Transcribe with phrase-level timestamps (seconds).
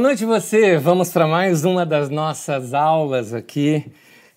[0.00, 0.78] Boa noite você.
[0.78, 3.84] Vamos para mais uma das nossas aulas aqui.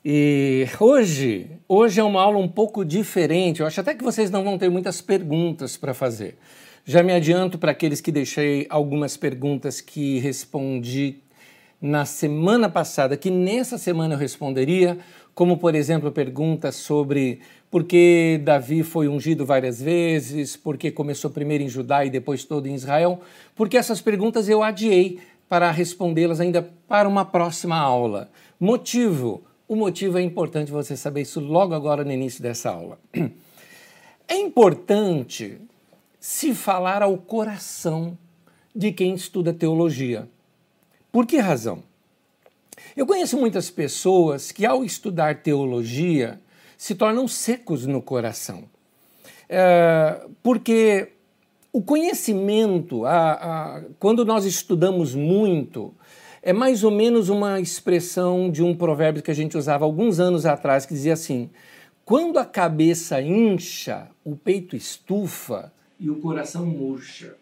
[0.04, 3.62] E hoje, hoje é uma aula um pouco diferente.
[3.62, 6.36] Eu acho até que vocês não vão ter muitas perguntas para fazer.
[6.84, 11.24] Já me adianto para aqueles que deixei algumas perguntas que respondi
[11.82, 14.98] na semana passada, que nessa semana eu responderia,
[15.34, 17.40] como por exemplo perguntas sobre
[17.72, 22.46] por que Davi foi ungido várias vezes, por que começou primeiro em Judá e depois
[22.46, 23.20] todo em Israel,
[23.56, 25.20] porque essas perguntas eu adiei
[25.54, 28.32] para respondê-las ainda para uma próxima aula.
[28.60, 32.98] Motivo: o motivo é importante você saber isso logo agora no início dessa aula.
[34.26, 35.60] É importante
[36.20, 38.18] se falar ao coração
[38.74, 40.28] de quem estuda teologia.
[41.12, 41.84] Por que razão?
[42.96, 46.42] Eu conheço muitas pessoas que, ao estudar teologia,
[46.78, 48.64] se tornam secos no coração.
[49.48, 51.13] É, porque
[51.74, 55.92] o conhecimento, a, a, quando nós estudamos muito,
[56.44, 60.46] é mais ou menos uma expressão de um provérbio que a gente usava alguns anos
[60.46, 61.50] atrás, que dizia assim:
[62.06, 67.36] quando a cabeça incha, o peito estufa e o coração murcha.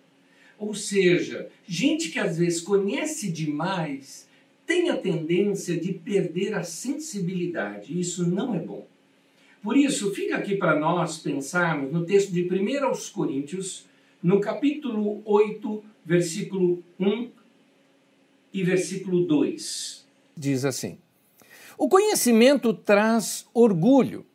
[0.57, 4.29] Ou seja, gente que às vezes conhece demais
[4.65, 7.99] tem a tendência de perder a sensibilidade.
[7.99, 8.87] Isso não é bom.
[9.61, 13.85] Por isso, fica aqui para nós pensarmos no texto de 1 aos Coríntios,
[14.21, 17.29] no capítulo 8, versículo 1
[18.53, 20.05] e versículo 2.
[20.35, 20.97] Diz assim:
[21.77, 24.25] O conhecimento traz orgulho,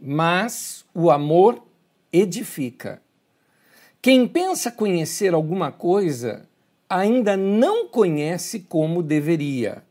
[0.00, 1.62] mas o amor
[2.12, 3.02] edifica.
[4.00, 6.48] Quem pensa conhecer alguma coisa
[6.88, 9.82] ainda não conhece como deveria.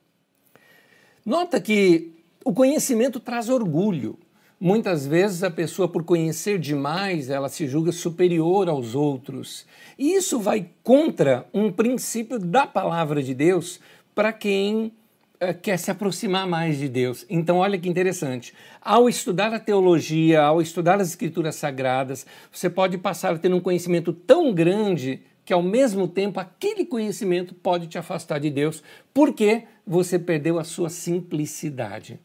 [1.26, 2.12] Nota que
[2.44, 4.20] o conhecimento traz orgulho.
[4.64, 9.66] Muitas vezes a pessoa, por conhecer demais, ela se julga superior aos outros.
[9.98, 13.80] E isso vai contra um princípio da palavra de Deus
[14.14, 14.94] para quem
[15.42, 17.26] uh, quer se aproximar mais de Deus.
[17.28, 18.54] Então, olha que interessante.
[18.80, 23.60] Ao estudar a teologia, ao estudar as escrituras sagradas, você pode passar a ter um
[23.60, 29.64] conhecimento tão grande que ao mesmo tempo aquele conhecimento pode te afastar de Deus, porque
[29.88, 32.20] você perdeu a sua simplicidade.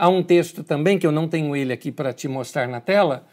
[0.00, 3.26] Há um texto também, que eu não tenho ele aqui para te mostrar na tela,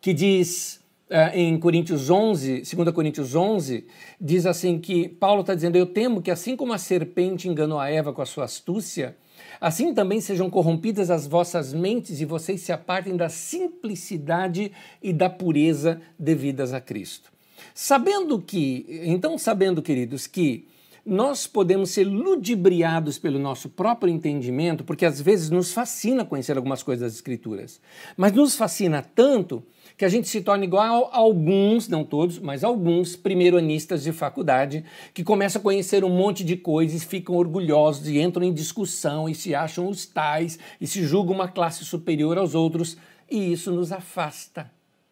[0.00, 3.86] que diz uh, em Coríntios 11, 2 Coríntios 11,
[4.20, 7.88] diz assim que Paulo está dizendo, eu temo que assim como a serpente enganou a
[7.88, 9.16] Eva com a sua astúcia,
[9.60, 15.30] assim também sejam corrompidas as vossas mentes e vocês se apartem da simplicidade e da
[15.30, 17.30] pureza devidas a Cristo.
[17.72, 20.66] Sabendo que, então sabendo, queridos, que
[21.06, 26.82] nós podemos ser ludibriados pelo nosso próprio entendimento, porque às vezes nos fascina conhecer algumas
[26.82, 27.80] coisas das Escrituras,
[28.16, 29.62] mas nos fascina tanto
[29.96, 34.84] que a gente se torna igual a alguns, não todos, mas alguns primeiro-anistas de faculdade
[35.14, 39.34] que começam a conhecer um monte de coisas, ficam orgulhosos e entram em discussão e
[39.34, 42.96] se acham os tais e se julgam uma classe superior aos outros,
[43.30, 44.70] e isso nos afasta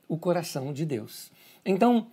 [0.08, 1.30] o coração de Deus.
[1.64, 2.08] Então,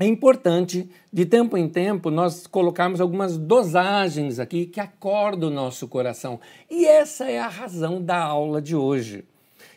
[0.00, 5.86] é importante, de tempo em tempo, nós colocarmos algumas dosagens aqui que acordam o nosso
[5.86, 6.40] coração.
[6.70, 9.26] E essa é a razão da aula de hoje.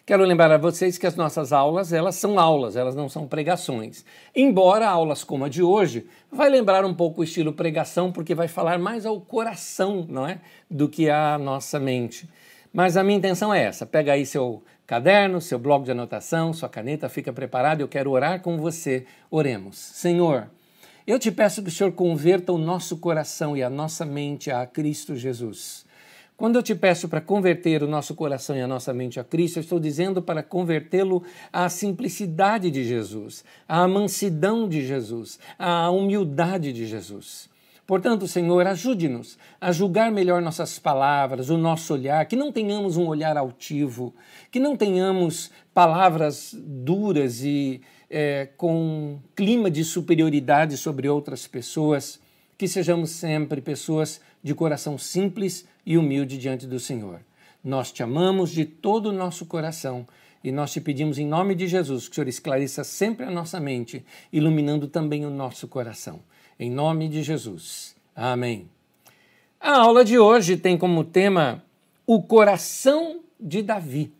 [0.05, 4.05] Quero lembrar a vocês que as nossas aulas, elas são aulas, elas não são pregações.
[4.33, 8.47] Embora aulas como a de hoje, vai lembrar um pouco o estilo pregação, porque vai
[8.47, 10.39] falar mais ao coração, não é?
[10.71, 12.29] Do que à nossa mente.
[12.71, 13.85] Mas a minha intenção é essa.
[13.85, 17.81] Pega aí seu caderno, seu bloco de anotação, sua caneta, fica preparado.
[17.81, 19.05] Eu quero orar com você.
[19.29, 19.77] Oremos.
[19.77, 20.49] Senhor,
[21.05, 24.65] eu te peço que o Senhor converta o nosso coração e a nossa mente a
[24.65, 25.85] Cristo Jesus.
[26.35, 29.59] Quando eu te peço para converter o nosso coração e a nossa mente a Cristo,
[29.59, 36.73] eu estou dizendo para convertê-lo à simplicidade de Jesus, à mansidão de Jesus, à humildade
[36.73, 37.52] de Jesus.
[37.85, 43.07] Portanto, Senhor, ajude-nos a julgar melhor nossas palavras, o nosso olhar, que não tenhamos um
[43.07, 44.15] olhar altivo,
[44.49, 52.21] que não tenhamos palavras duras e é, com clima de superioridade sobre outras pessoas,
[52.57, 57.19] que sejamos sempre pessoas de coração simples e humilde diante do Senhor.
[57.61, 60.07] Nós te amamos de todo o nosso coração
[60.41, 63.59] e nós te pedimos em nome de Jesus que o Senhor esclareça sempre a nossa
[63.59, 66.21] mente, iluminando também o nosso coração.
[66.59, 67.95] Em nome de Jesus.
[68.15, 68.69] Amém.
[69.59, 71.63] A aula de hoje tem como tema
[72.05, 74.13] o coração de Davi.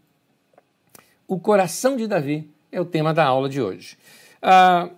[1.28, 3.98] O coração de Davi é o tema da aula de hoje.
[4.42, 4.90] Ah,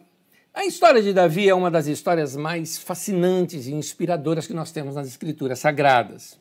[0.53, 4.95] a história de Davi é uma das histórias mais fascinantes e inspiradoras que nós temos
[4.95, 6.39] nas Escrituras Sagradas.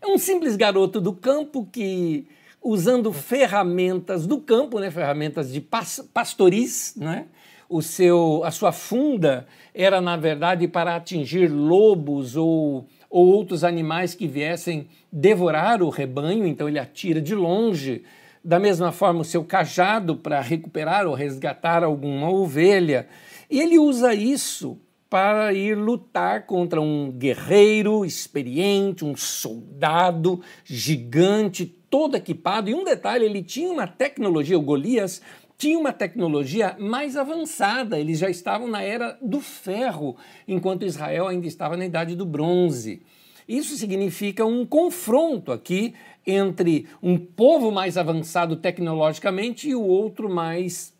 [0.00, 2.26] É um simples garoto do campo que,
[2.62, 7.26] usando ferramentas do campo, né, ferramentas de pastoris, né,
[7.72, 14.14] o seu, a sua funda era, na verdade, para atingir lobos ou, ou outros animais
[14.14, 18.04] que viessem devorar o rebanho, então ele atira de longe.
[18.44, 23.08] Da mesma forma, o seu cajado para recuperar ou resgatar alguma ovelha.
[23.50, 24.78] E ele usa isso
[25.08, 32.70] para ir lutar contra um guerreiro experiente, um soldado gigante, todo equipado.
[32.70, 35.20] E um detalhe, ele tinha uma tecnologia, o Golias
[35.62, 40.16] tinha uma tecnologia mais avançada, eles já estavam na era do ferro,
[40.48, 43.00] enquanto Israel ainda estava na idade do bronze.
[43.48, 45.94] Isso significa um confronto aqui
[46.26, 50.92] entre um povo mais avançado tecnologicamente e o outro mais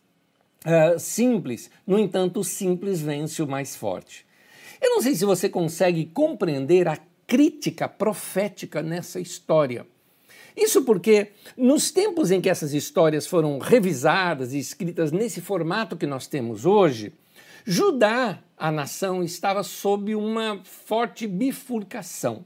[0.65, 1.69] uh, simples.
[1.85, 4.25] No entanto, o simples vence o mais forte.
[4.81, 9.85] Eu não sei se você consegue compreender a crítica profética nessa história.
[10.57, 16.07] Isso porque, nos tempos em que essas histórias foram revisadas e escritas nesse formato que
[16.07, 17.13] nós temos hoje,
[17.65, 22.45] Judá, a nação, estava sob uma forte bifurcação.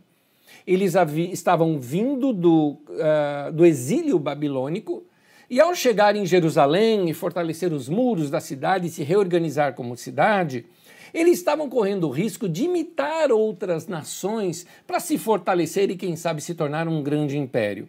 [0.66, 0.94] Eles
[1.32, 5.04] estavam vindo do, uh, do exílio babilônico
[5.48, 9.96] e, ao chegar em Jerusalém e fortalecer os muros da cidade e se reorganizar como
[9.96, 10.66] cidade,
[11.14, 16.42] eles estavam correndo o risco de imitar outras nações para se fortalecer e, quem sabe,
[16.42, 17.88] se tornar um grande império.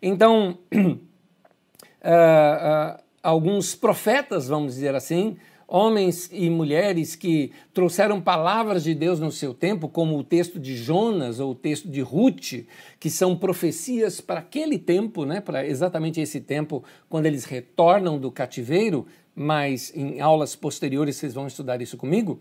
[0.00, 0.78] Então, uh,
[2.02, 5.36] uh, alguns profetas, vamos dizer assim,
[5.68, 10.74] homens e mulheres que trouxeram palavras de Deus no seu tempo, como o texto de
[10.74, 12.64] Jonas ou o texto de Ruth,
[12.98, 18.30] que são profecias para aquele tempo, né, para exatamente esse tempo, quando eles retornam do
[18.30, 22.40] cativeiro, mas em aulas posteriores vocês vão estudar isso comigo.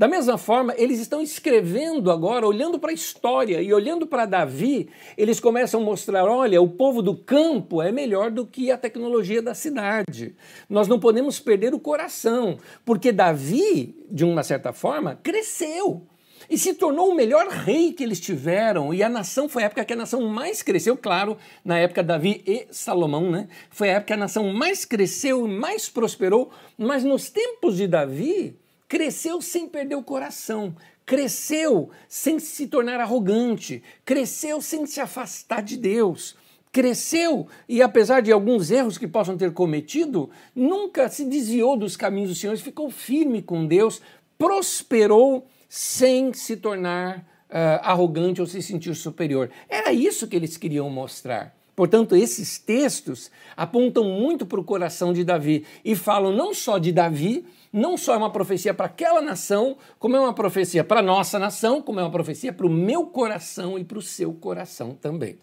[0.00, 4.88] Da mesma forma, eles estão escrevendo agora, olhando para a história e olhando para Davi,
[5.14, 9.42] eles começam a mostrar: olha, o povo do campo é melhor do que a tecnologia
[9.42, 10.34] da cidade.
[10.70, 16.06] Nós não podemos perder o coração, porque Davi, de uma certa forma, cresceu
[16.48, 18.94] e se tornou o melhor rei que eles tiveram.
[18.94, 22.42] E a nação foi a época que a nação mais cresceu, claro, na época Davi
[22.46, 23.48] e Salomão, né?
[23.68, 27.86] Foi a época que a nação mais cresceu e mais prosperou, mas nos tempos de
[27.86, 28.58] Davi,
[28.90, 30.74] cresceu sem perder o coração,
[31.06, 36.34] cresceu sem se tornar arrogante, cresceu sem se afastar de Deus.
[36.72, 42.30] Cresceu e, apesar de alguns erros que possam ter cometido, nunca se desviou dos caminhos
[42.30, 44.02] do Senhor, ficou firme com Deus,
[44.36, 49.50] prosperou sem se tornar uh, arrogante ou se sentir superior.
[49.68, 51.54] Era isso que eles queriam mostrar.
[51.76, 56.92] Portanto, esses textos apontam muito para o coração de Davi e falam não só de
[56.92, 61.02] Davi, não só é uma profecia para aquela nação, como é uma profecia para a
[61.02, 64.96] nossa nação, como é uma profecia para o meu coração e para o seu coração
[65.00, 65.38] também.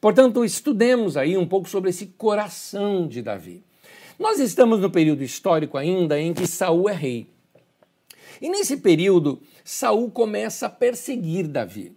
[0.00, 3.62] Portanto, estudemos aí um pouco sobre esse coração de Davi.
[4.18, 7.26] Nós estamos no período histórico ainda em que Saul é rei.
[8.40, 11.96] E nesse período, Saul começa a perseguir Davi.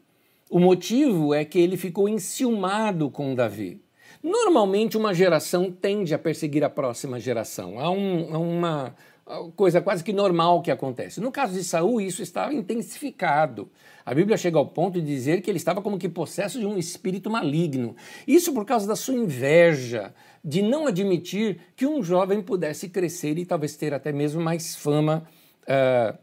[0.50, 3.82] O motivo é que ele ficou enciumado com Davi.
[4.24, 7.80] Normalmente, uma geração tende a perseguir a próxima geração.
[7.80, 8.96] Há, um, há uma,
[9.56, 11.20] coisa quase que normal que acontece.
[11.20, 13.70] No caso de Saul, isso estava intensificado.
[14.06, 16.78] A Bíblia chega ao ponto de dizer que ele estava como que possesso de um
[16.78, 17.96] espírito maligno.
[18.26, 23.46] Isso por causa da sua inveja, de não admitir que um jovem pudesse crescer e
[23.46, 25.28] talvez ter até mesmo mais fama
[25.64, 26.18] uh,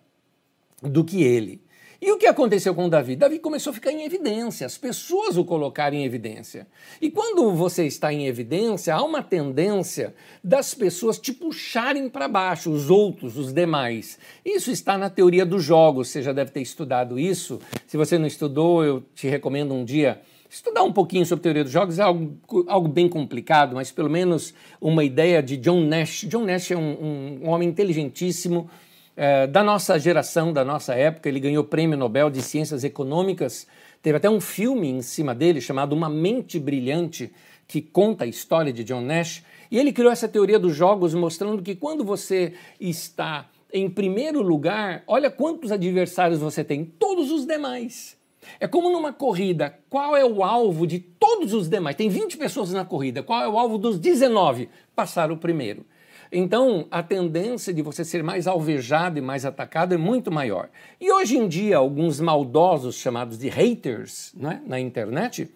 [0.89, 1.64] do que ele.
[2.07, 3.17] E o que aconteceu com Davi?
[3.17, 6.67] Davi começou a ficar em evidência, as pessoas o colocaram em evidência.
[7.01, 12.71] E quando você está em evidência, há uma tendência das pessoas te puxarem para baixo,
[12.71, 14.19] os outros, os demais.
[14.45, 17.59] Isso está na teoria dos jogos, você já deve ter estudado isso.
[17.87, 20.21] Se você não estudou, eu te recomendo um dia
[20.51, 21.99] estudar um pouquinho sobre teoria dos jogos.
[21.99, 26.27] É algo, algo bem complicado, mas pelo menos uma ideia de John Nash.
[26.29, 28.69] John Nash é um, um homem inteligentíssimo
[29.17, 31.29] é, da nossa geração, da nossa época.
[31.29, 33.67] Ele ganhou o Prêmio Nobel de Ciências Econômicas.
[34.03, 37.33] Teve até um filme em cima dele chamado Uma Mente Brilhante,
[37.67, 39.43] que conta a história de John Nash.
[39.71, 45.03] E ele criou essa teoria dos jogos, mostrando que quando você está em primeiro lugar,
[45.07, 48.17] olha quantos adversários você tem, todos os demais.
[48.61, 51.97] É como numa corrida, qual é o alvo de todos os demais?
[51.97, 54.69] Tem 20 pessoas na corrida, qual é o alvo dos 19?
[54.95, 55.85] Passar o primeiro.
[56.37, 60.69] Então, a tendência de você ser mais alvejado e mais atacado é muito maior.
[61.01, 65.49] E hoje em dia, alguns maldosos chamados de haters né, na internet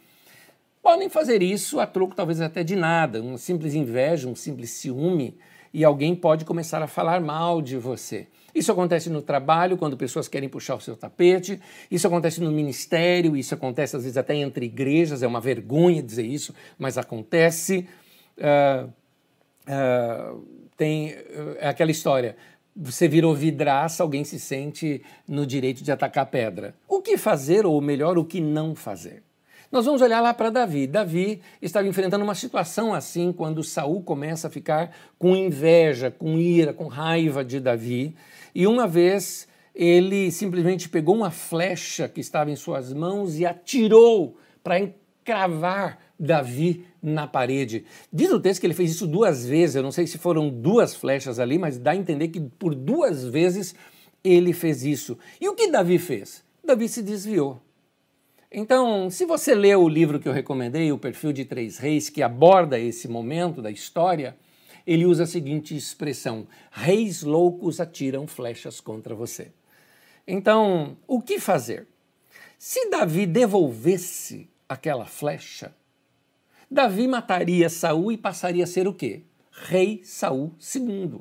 [0.80, 5.37] podem fazer isso a troco talvez até de nada, uma simples inveja, um simples ciúme,
[5.75, 8.28] e alguém pode começar a falar mal de você.
[8.54, 13.37] Isso acontece no trabalho, quando pessoas querem puxar o seu tapete, isso acontece no ministério,
[13.37, 17.88] isso acontece às vezes até entre igrejas, é uma vergonha dizer isso, mas acontece.
[18.38, 18.88] Uh,
[19.68, 21.14] uh, tem
[21.58, 22.37] é aquela história.
[22.75, 26.75] você virou vidraça, alguém se sente no direito de atacar pedra.
[26.88, 29.25] O que fazer, ou melhor, o que não fazer?
[29.70, 30.87] Nós vamos olhar lá para Davi.
[30.87, 36.73] Davi estava enfrentando uma situação assim quando Saul começa a ficar com inveja, com ira,
[36.73, 38.14] com raiva de Davi.
[38.54, 44.38] E uma vez ele simplesmente pegou uma flecha que estava em suas mãos e atirou
[44.62, 47.85] para encravar Davi na parede.
[48.12, 50.95] Diz o texto que ele fez isso duas vezes, eu não sei se foram duas
[50.95, 53.75] flechas ali, mas dá a entender que por duas vezes
[54.23, 55.19] ele fez isso.
[55.40, 56.45] E o que Davi fez?
[56.64, 57.61] Davi se desviou.
[58.50, 62.23] Então, se você lê o livro que eu recomendei, O Perfil de Três Reis, que
[62.23, 64.37] aborda esse momento da história,
[64.87, 69.52] ele usa a seguinte expressão: reis loucos atiram flechas contra você.
[70.26, 71.87] Então, o que fazer?
[72.59, 75.75] Se Davi devolvesse aquela flecha,
[76.71, 79.23] Davi mataria Saul e passaria a ser o quê?
[79.51, 81.21] Rei Saul II.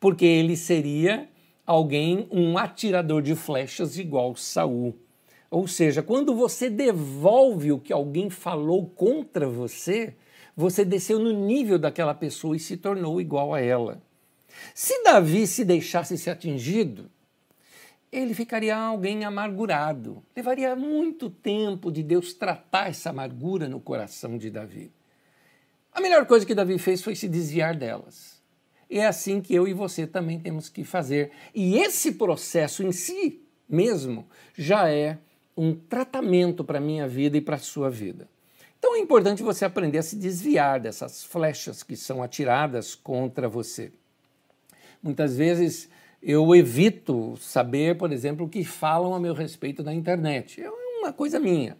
[0.00, 1.28] Porque ele seria
[1.64, 4.98] alguém, um atirador de flechas igual Saul.
[5.48, 10.14] Ou seja, quando você devolve o que alguém falou contra você,
[10.56, 14.02] você desceu no nível daquela pessoa e se tornou igual a ela.
[14.74, 17.10] Se Davi se deixasse ser atingido,
[18.12, 20.22] ele ficaria alguém amargurado.
[20.36, 24.92] Levaria muito tempo de Deus tratar essa amargura no coração de Davi.
[25.92, 28.40] A melhor coisa que Davi fez foi se desviar delas.
[28.88, 31.30] É assim que eu e você também temos que fazer.
[31.54, 34.26] E esse processo em si mesmo
[34.56, 35.18] já é
[35.56, 38.28] um tratamento para a minha vida e para a sua vida.
[38.78, 43.92] Então é importante você aprender a se desviar dessas flechas que são atiradas contra você.
[45.02, 45.88] Muitas vezes
[46.22, 50.60] eu evito saber, por exemplo, o que falam a meu respeito na internet.
[50.60, 51.76] É uma coisa minha.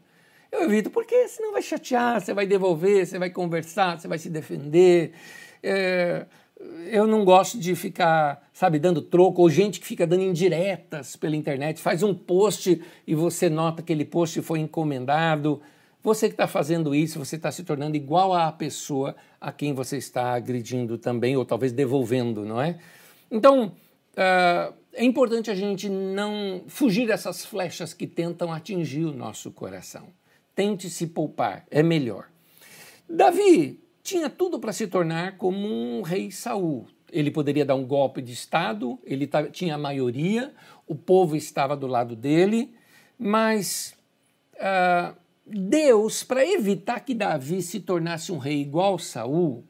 [0.50, 4.30] Eu evito porque senão vai chatear, você vai devolver, você vai conversar, você vai se
[4.30, 5.12] defender.
[5.62, 6.26] É,
[6.90, 11.36] eu não gosto de ficar, sabe, dando troco, ou gente que fica dando indiretas pela
[11.36, 15.60] internet, faz um post e você nota que aquele post foi encomendado.
[16.02, 19.98] Você que está fazendo isso, você está se tornando igual à pessoa a quem você
[19.98, 22.78] está agredindo também, ou talvez devolvendo, não é?
[23.30, 23.72] Então,
[24.12, 30.08] uh, é importante a gente não fugir dessas flechas que tentam atingir o nosso coração.
[30.54, 32.28] Tente se poupar, é melhor.
[33.08, 36.86] Davi tinha tudo para se tornar como um rei Saul.
[37.12, 40.52] Ele poderia dar um golpe de Estado, ele tinha a maioria,
[40.86, 42.74] o povo estava do lado dele,
[43.18, 43.94] mas
[44.54, 49.64] uh, Deus, para evitar que Davi se tornasse um rei igual Saul,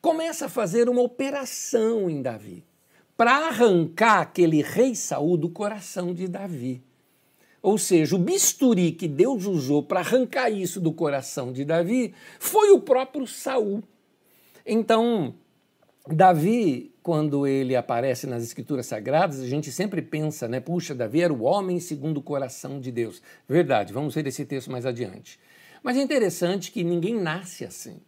[0.00, 2.64] começa a fazer uma operação em Davi
[3.16, 6.82] para arrancar aquele rei Saul do coração de Davi.
[7.62, 12.70] Ou seja, o bisturi que Deus usou para arrancar isso do coração de Davi foi
[12.70, 13.82] o próprio Saul.
[14.64, 15.34] Então,
[16.06, 20.60] Davi, quando ele aparece nas escrituras sagradas, a gente sempre pensa, né?
[20.60, 23.20] Puxa, Davi era o homem segundo o coração de Deus.
[23.48, 25.40] Verdade, vamos ver esse texto mais adiante.
[25.82, 28.00] Mas é interessante que ninguém nasce assim.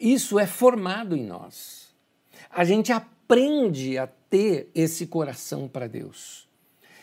[0.00, 1.94] Isso é formado em nós.
[2.50, 3.15] A gente aprende
[3.98, 6.46] a ter esse coração para Deus.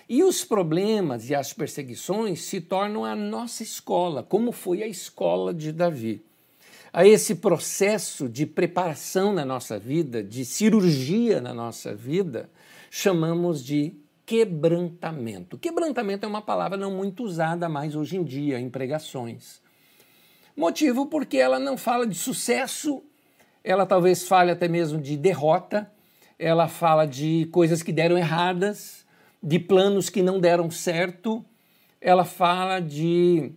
[0.08, 5.54] E os problemas e as perseguições se tornam a nossa escola, como foi a escola
[5.54, 6.24] de Davi.
[6.92, 12.50] A esse processo de preparação na nossa vida, de cirurgia na nossa vida,
[12.92, 15.58] chamamos de quebrantamento.
[15.58, 19.62] Quebrantamento é uma palavra não muito usada mais hoje em dia em pregações.
[20.56, 23.04] Motivo porque ela não fala de sucesso,
[23.64, 25.92] ela talvez fale até mesmo de derrota,
[26.44, 29.06] ela fala de coisas que deram erradas,
[29.42, 31.44] de planos que não deram certo,
[32.02, 33.54] ela fala de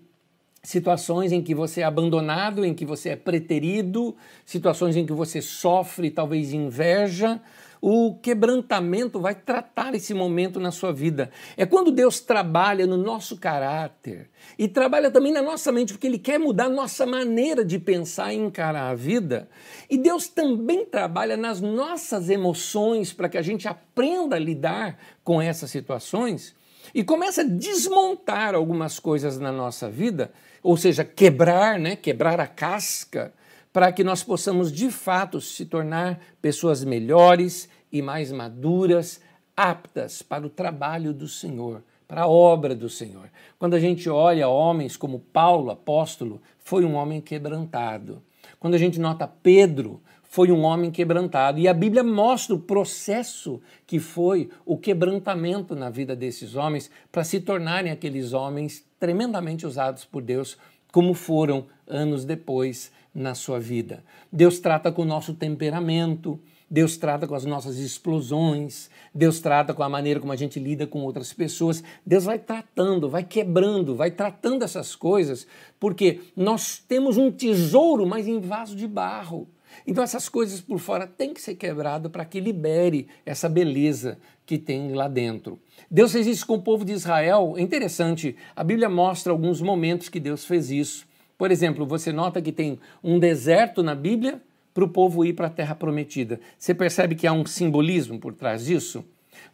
[0.63, 5.43] situações em que você é abandonado, em que você é preterido, situações em que você
[5.43, 7.41] sofre talvez inveja,
[7.81, 11.31] o quebrantamento vai tratar esse momento na sua vida.
[11.57, 16.19] É quando Deus trabalha no nosso caráter e trabalha também na nossa mente, porque Ele
[16.19, 19.49] quer mudar nossa maneira de pensar e encarar a vida.
[19.89, 25.41] E Deus também trabalha nas nossas emoções para que a gente aprenda a lidar com
[25.41, 26.55] essas situações
[26.95, 31.97] e começa a desmontar algumas coisas na nossa vida, ou seja, quebrar, né?
[31.97, 33.33] quebrar a casca
[33.77, 39.21] para que nós possamos de fato se tornar pessoas melhores e mais maduras,
[39.55, 43.29] aptas para o trabalho do Senhor, para a obra do Senhor.
[43.59, 48.23] Quando a gente olha homens como Paulo, apóstolo, foi um homem quebrantado.
[48.59, 51.59] Quando a gente nota Pedro, foi um homem quebrantado.
[51.59, 57.25] E a Bíblia mostra o processo que foi o quebrantamento na vida desses homens para
[57.25, 60.57] se tornarem aqueles homens tremendamente usados por Deus,
[60.91, 64.05] como foram anos depois na sua vida.
[64.31, 69.83] Deus trata com o nosso temperamento, Deus trata com as nossas explosões, Deus trata com
[69.83, 71.83] a maneira como a gente lida com outras pessoas.
[72.05, 75.47] Deus vai tratando, vai quebrando, vai tratando essas coisas,
[75.81, 79.49] porque nós temos um tesouro, mas em vaso de barro.
[79.87, 84.59] Então essas coisas por fora têm que ser quebradas para que libere essa beleza que
[84.59, 85.59] tem lá dentro.
[85.91, 87.55] Deus fez isso com o povo de Israel.
[87.57, 91.07] É interessante, a Bíblia mostra alguns momentos que Deus fez isso.
[91.39, 94.41] Por exemplo, você nota que tem um deserto na Bíblia
[94.73, 96.41] para o povo ir para a terra prometida.
[96.59, 99.05] Você percebe que há um simbolismo por trás disso?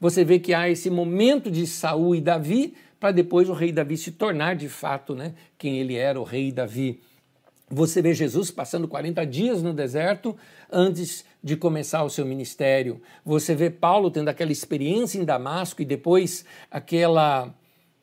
[0.00, 3.96] Você vê que há esse momento de Saul e Davi para depois o rei Davi
[3.96, 7.00] se tornar de fato né, quem ele era, o rei Davi.
[7.68, 10.36] Você vê Jesus passando 40 dias no deserto
[10.70, 13.00] antes de começar o seu ministério.
[13.24, 17.52] Você vê Paulo tendo aquela experiência em Damasco e depois aquela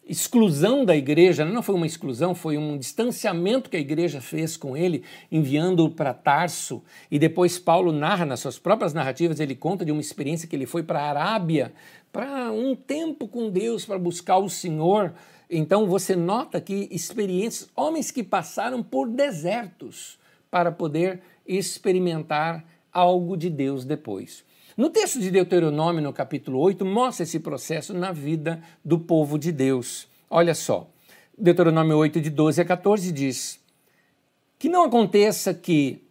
[0.09, 4.75] exclusão da igreja, não foi uma exclusão, foi um distanciamento que a igreja fez com
[4.75, 6.83] ele, enviando-o para Tarso.
[7.11, 10.65] E depois Paulo narra nas suas próprias narrativas, ele conta de uma experiência que ele
[10.65, 11.71] foi para a Arábia,
[12.11, 15.13] para um tempo com Deus, para buscar o Senhor.
[15.47, 20.17] Então você nota que experiências, homens que passaram por desertos
[20.49, 24.43] para poder experimentar algo de Deus depois.
[24.79, 29.51] No texto de Deuteronômio, no capítulo 8, mostra esse processo na vida do povo de
[29.51, 30.07] Deus.
[30.29, 30.89] Olha só,
[31.37, 33.59] Deuteronômio 8, de 12 a 14 diz:
[34.57, 36.07] Que não aconteça que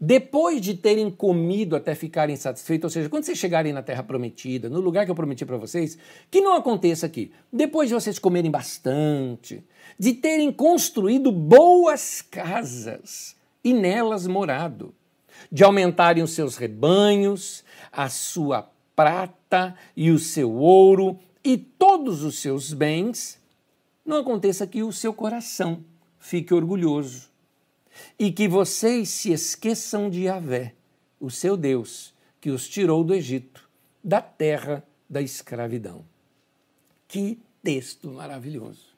[0.00, 4.70] depois de terem comido até ficarem satisfeitos, ou seja, quando vocês chegarem na terra prometida,
[4.70, 5.98] no lugar que eu prometi para vocês,
[6.30, 9.64] que não aconteça aqui, depois de vocês comerem bastante,
[9.98, 14.94] de terem construído boas casas e nelas morado,
[15.50, 22.38] de aumentarem os seus rebanhos, a sua prata e o seu ouro e todos os
[22.38, 23.40] seus bens,
[24.04, 25.84] não aconteça que o seu coração
[26.18, 27.30] fique orgulhoso
[28.18, 30.74] e que vocês se esqueçam de Yahvé,
[31.20, 33.68] o seu Deus, que os tirou do Egito,
[34.02, 36.04] da terra da escravidão.
[37.06, 38.91] Que texto maravilhoso.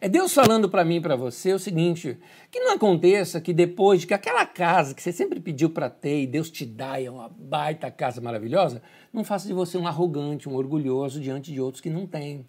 [0.00, 2.18] É Deus falando para mim e para você o seguinte:
[2.50, 6.22] que não aconteça que depois de que aquela casa que você sempre pediu para ter
[6.22, 8.82] e Deus te dá e é uma baita casa maravilhosa,
[9.12, 12.46] não faça de você um arrogante, um orgulhoso diante de outros que não têm.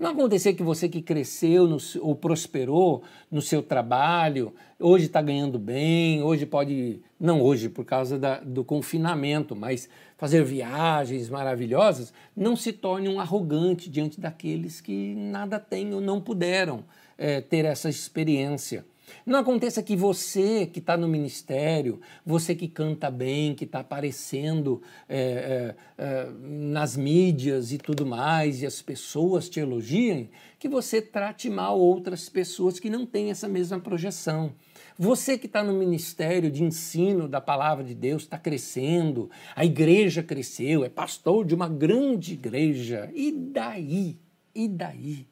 [0.00, 5.58] Não acontecer que você que cresceu no, ou prosperou no seu trabalho, hoje está ganhando
[5.58, 12.56] bem, hoje pode, não hoje por causa da, do confinamento, mas fazer viagens maravilhosas, não
[12.56, 16.82] se torne um arrogante diante daqueles que nada têm ou não puderam
[17.18, 18.86] é, ter essa experiência.
[19.24, 24.82] Não aconteça que você que está no ministério, você que canta bem, que está aparecendo
[25.08, 31.00] é, é, é, nas mídias e tudo mais, e as pessoas te elogiem, que você
[31.00, 34.52] trate mal outras pessoas que não têm essa mesma projeção.
[34.98, 40.22] Você que está no ministério de ensino da palavra de Deus, está crescendo, a igreja
[40.22, 43.10] cresceu, é pastor de uma grande igreja.
[43.14, 44.18] E daí?
[44.54, 45.26] E daí?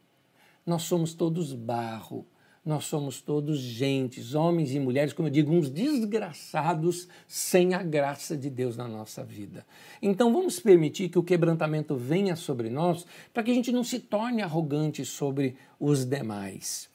[0.65, 2.27] Nós somos todos barro
[2.65, 8.37] nós somos todos gentes, homens e mulheres, como eu digo, uns desgraçados sem a graça
[8.37, 9.65] de Deus na nossa vida.
[10.03, 13.99] Então vamos permitir que o quebrantamento venha sobre nós para que a gente não se
[13.99, 16.91] torne arrogante sobre os demais.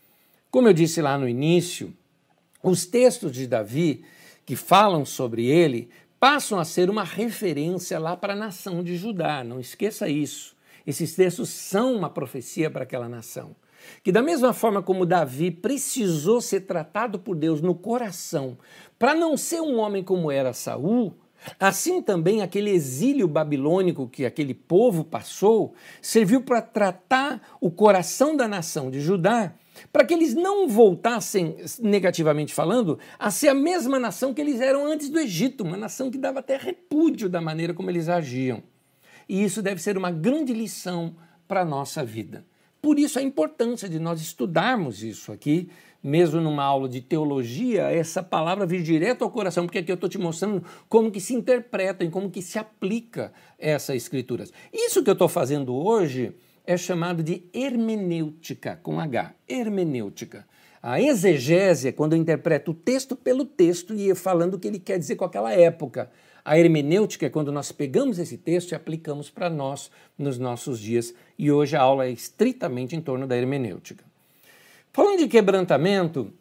[0.51, 1.93] Como eu disse lá no início,
[2.61, 4.03] os textos de Davi
[4.45, 9.43] que falam sobre ele passam a ser uma referência lá para a nação de Judá,
[9.43, 10.55] não esqueça isso.
[10.85, 13.55] Esses textos são uma profecia para aquela nação.
[14.03, 18.57] Que da mesma forma como Davi precisou ser tratado por Deus no coração,
[18.97, 21.13] para não ser um homem como era Saul,
[21.59, 28.47] assim também aquele exílio babilônico que aquele povo passou, serviu para tratar o coração da
[28.47, 29.53] nação de Judá,
[29.91, 34.85] para que eles não voltassem, negativamente falando, a ser a mesma nação que eles eram
[34.85, 38.63] antes do Egito, uma nação que dava até repúdio da maneira como eles agiam.
[39.27, 41.15] E isso deve ser uma grande lição
[41.47, 42.45] para a nossa vida.
[42.83, 45.69] Por isso a importância de nós estudarmos isso aqui,
[46.03, 50.09] mesmo numa aula de teologia, essa palavra vir direto ao coração, porque aqui eu estou
[50.09, 54.51] te mostrando como que se interpreta e como que se aplica essas escrituras.
[54.73, 56.35] Isso que eu estou fazendo hoje
[56.67, 60.45] é chamado de hermenêutica, com H, hermenêutica.
[60.81, 64.79] A exegese é quando eu interpreto o texto pelo texto e falando o que ele
[64.79, 66.11] quer dizer com aquela época.
[66.45, 71.13] A hermenêutica é quando nós pegamos esse texto e aplicamos para nós nos nossos dias,
[71.39, 74.03] e hoje a aula é estritamente em torno da hermenêutica.
[74.91, 76.33] Falando de quebrantamento,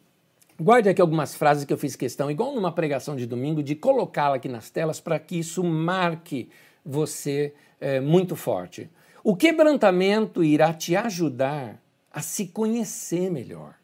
[0.59, 4.35] guarde aqui algumas frases que eu fiz questão, igual numa pregação de domingo, de colocá-la
[4.35, 6.49] aqui nas telas para que isso marque
[6.85, 8.89] você é, muito forte.
[9.23, 13.75] O quebrantamento irá te ajudar a se conhecer melhor.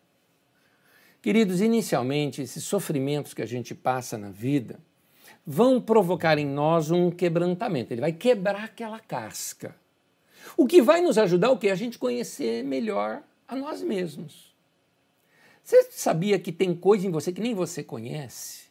[1.22, 4.80] Queridos, inicialmente, esses sofrimentos que a gente passa na vida,
[5.52, 7.92] vão provocar em nós um quebrantamento.
[7.92, 9.76] Ele vai quebrar aquela casca.
[10.56, 14.54] O que vai nos ajudar o que a gente conhecer melhor a nós mesmos.
[15.64, 18.66] Você sabia que tem coisa em você que nem você conhece?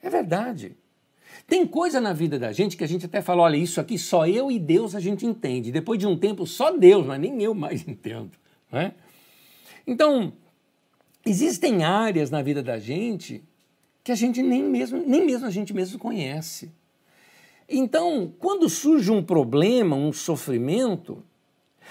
[0.00, 0.76] É verdade.
[1.48, 4.24] Tem coisa na vida da gente que a gente até fala, olha, isso aqui só
[4.24, 5.72] eu e Deus a gente entende.
[5.72, 8.30] Depois de um tempo, só Deus, mas nem eu mais entendo.
[8.70, 8.94] Não é?
[9.84, 10.32] Então,
[11.26, 13.42] existem áreas na vida da gente
[14.02, 16.72] que a gente nem mesmo, nem mesmo a gente mesmo conhece.
[17.68, 21.22] Então, quando surge um problema, um sofrimento,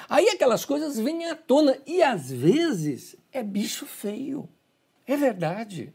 [0.10, 4.50] aí aquelas coisas vêm à tona e às vezes é bicho feio.
[5.08, 5.94] É verdade.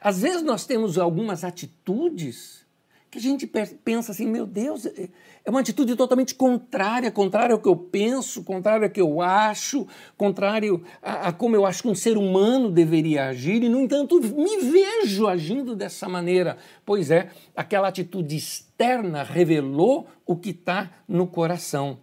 [0.00, 2.64] Às vezes nós temos algumas atitudes
[3.10, 5.08] que a gente pensa assim, meu Deus, é,
[5.44, 9.86] é uma atitude totalmente contrária, contrária ao que eu penso, contrária ao que eu acho,
[10.16, 14.20] contrário a, a, como eu acho que um ser humano deveria agir, e no entanto
[14.20, 16.58] me vejo agindo dessa maneira.
[16.84, 21.98] Pois é, aquela atitude externa revelou o que está no coração.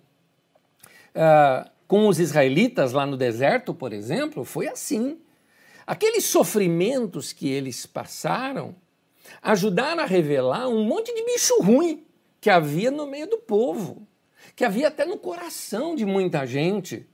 [1.16, 5.20] Uh, com os israelitas lá no deserto, por exemplo, foi assim.
[5.86, 8.76] Aqueles sofrimentos que eles passaram
[9.42, 12.06] ajudaram a revelar um monte de bicho ruim
[12.40, 14.08] que havia no meio do povo,
[14.56, 17.08] que havia até no coração de muita gente.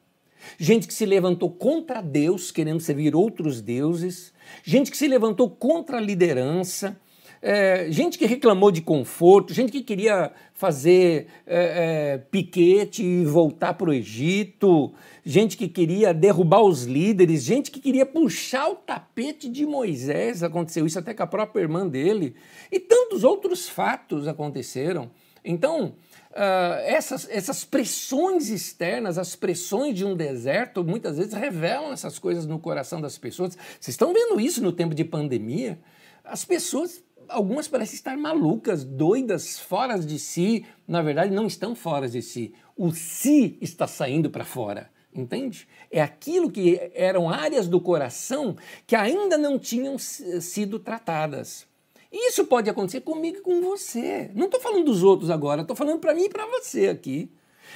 [0.58, 5.98] Gente que se levantou contra Deus, querendo servir outros deuses, gente que se levantou contra
[5.98, 7.00] a liderança,
[7.42, 13.74] é, gente que reclamou de conforto, gente que queria fazer é, é, piquete e voltar
[13.74, 14.94] para o Egito,
[15.26, 20.44] gente que queria derrubar os líderes, gente que queria puxar o tapete de Moisés.
[20.44, 22.36] Aconteceu isso até com a própria irmã dele.
[22.72, 25.10] E tantos outros fatos aconteceram.
[25.44, 25.94] Então,
[26.32, 32.46] Uh, essas, essas pressões externas, as pressões de um deserto, muitas vezes revelam essas coisas
[32.46, 33.58] no coração das pessoas.
[33.78, 35.78] Vocês estão vendo isso no tempo de pandemia?
[36.24, 40.66] As pessoas algumas parecem estar malucas, doidas, fora de si.
[40.88, 42.54] Na verdade, não estão fora de si.
[42.76, 44.90] O si está saindo para fora.
[45.14, 45.68] Entende?
[45.90, 48.56] É aquilo que eram áreas do coração
[48.88, 51.68] que ainda não tinham sido tratadas.
[52.12, 54.32] Isso pode acontecer comigo e com você.
[54.34, 57.32] Não estou falando dos outros agora, estou falando para mim e para você aqui.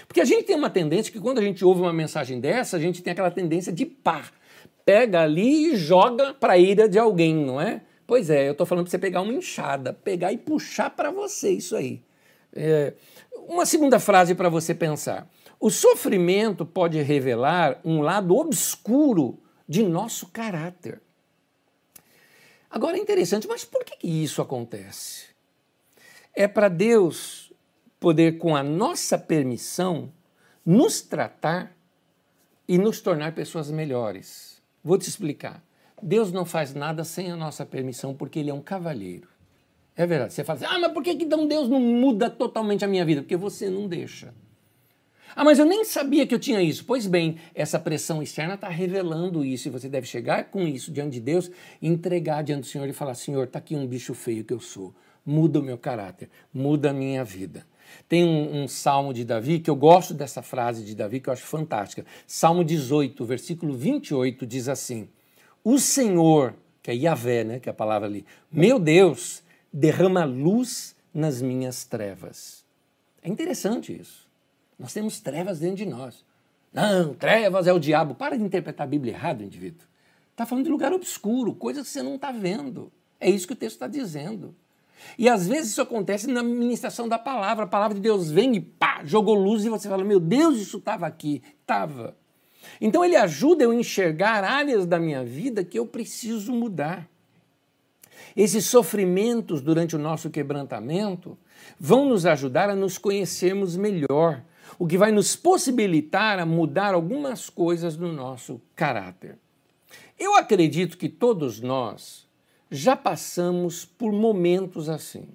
[0.08, 2.80] Porque a gente tem uma tendência que quando a gente ouve uma mensagem dessa, a
[2.80, 4.30] gente tem aquela tendência de pá.
[4.84, 7.82] Pega ali e joga para a ira de alguém, não é?
[8.08, 11.52] Pois é, eu estou falando para você pegar uma enxada, pegar e puxar para você
[11.52, 12.04] isso aí.
[12.54, 12.94] É,
[13.48, 15.30] uma segunda frase para você pensar.
[15.60, 21.02] O sofrimento pode revelar um lado obscuro de nosso caráter.
[22.70, 25.28] Agora é interessante, mas por que isso acontece?
[26.34, 27.54] É para Deus
[28.00, 30.12] poder, com a nossa permissão,
[30.66, 31.76] nos tratar
[32.68, 34.62] e nos tornar pessoas melhores.
[34.84, 35.65] Vou te explicar.
[36.02, 39.28] Deus não faz nada sem a nossa permissão, porque Ele é um cavalheiro.
[39.96, 40.34] É verdade.
[40.34, 43.22] Você fala assim, ah, mas por que então Deus não muda totalmente a minha vida?
[43.22, 44.34] Porque você não deixa.
[45.36, 46.86] Ah, mas eu nem sabia que eu tinha isso.
[46.86, 51.14] Pois bem, essa pressão externa está revelando isso e você deve chegar com isso diante
[51.14, 54.54] de Deus, entregar diante do Senhor e falar: Senhor, está aqui um bicho feio que
[54.54, 54.94] eu sou.
[55.26, 57.66] Muda o meu caráter, muda a minha vida.
[58.08, 61.34] Tem um, um, salmo de Davi que eu gosto dessa frase de Davi que eu
[61.34, 62.06] acho fantástica.
[62.28, 65.10] Salmo 18, versículo 28 diz assim:
[65.66, 69.42] o Senhor, que é Yahvé, né, que é a palavra ali, meu Deus,
[69.74, 72.64] derrama luz nas minhas trevas.
[73.24, 74.30] É interessante isso.
[74.78, 76.24] Nós temos trevas dentro de nós.
[76.72, 78.14] Não, trevas é o diabo.
[78.14, 79.88] Para de interpretar a Bíblia errado, indivíduo.
[80.32, 82.92] Está falando de lugar obscuro, coisa que você não está vendo.
[83.20, 84.54] É isso que o texto está dizendo.
[85.18, 87.64] E às vezes isso acontece na ministração da palavra.
[87.64, 90.78] A palavra de Deus vem e pá, jogou luz e você fala: Meu Deus, isso
[90.78, 91.42] estava aqui.
[91.62, 92.16] Estava.
[92.80, 97.08] Então ele ajuda eu a enxergar áreas da minha vida que eu preciso mudar.
[98.36, 101.38] Esses sofrimentos durante o nosso quebrantamento
[101.80, 104.44] vão nos ajudar a nos conhecermos melhor,
[104.78, 109.38] o que vai nos possibilitar a mudar algumas coisas no nosso caráter.
[110.20, 112.28] Eu acredito que todos nós
[112.70, 115.30] já passamos por momentos assim.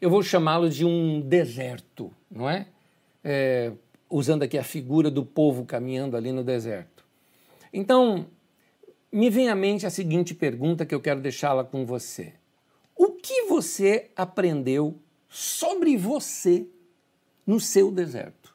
[0.00, 2.66] Eu vou chamá-lo de um deserto, não é?
[3.22, 3.72] é
[4.10, 7.04] usando aqui a figura do povo caminhando ali no deserto.
[7.72, 8.26] Então,
[9.12, 12.34] me vem à mente a seguinte pergunta que eu quero deixá-la com você.
[12.96, 16.66] O que você aprendeu sobre você
[17.46, 18.54] no seu deserto?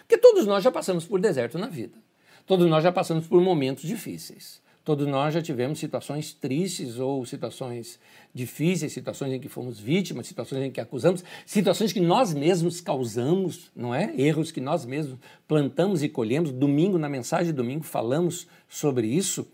[0.00, 1.98] Porque todos nós já passamos por deserto na vida.
[2.44, 4.60] Todos nós já passamos por momentos difíceis.
[4.86, 7.98] Todos nós já tivemos situações tristes ou situações
[8.32, 13.68] difíceis, situações em que fomos vítimas, situações em que acusamos, situações que nós mesmos causamos,
[13.74, 14.14] não é?
[14.16, 15.18] Erros que nós mesmos
[15.48, 16.52] plantamos e colhemos.
[16.52, 19.48] Domingo, na mensagem de domingo, falamos sobre isso.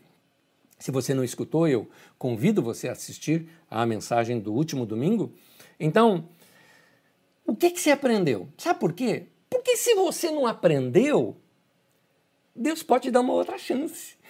[0.78, 5.32] Se você não escutou, eu convido você a assistir à mensagem do último domingo.
[5.80, 6.28] Então,
[7.46, 8.50] o que, que você aprendeu?
[8.58, 9.24] Sabe por quê?
[9.48, 11.34] Porque se você não aprendeu,
[12.54, 14.20] Deus pode te dar uma outra chance.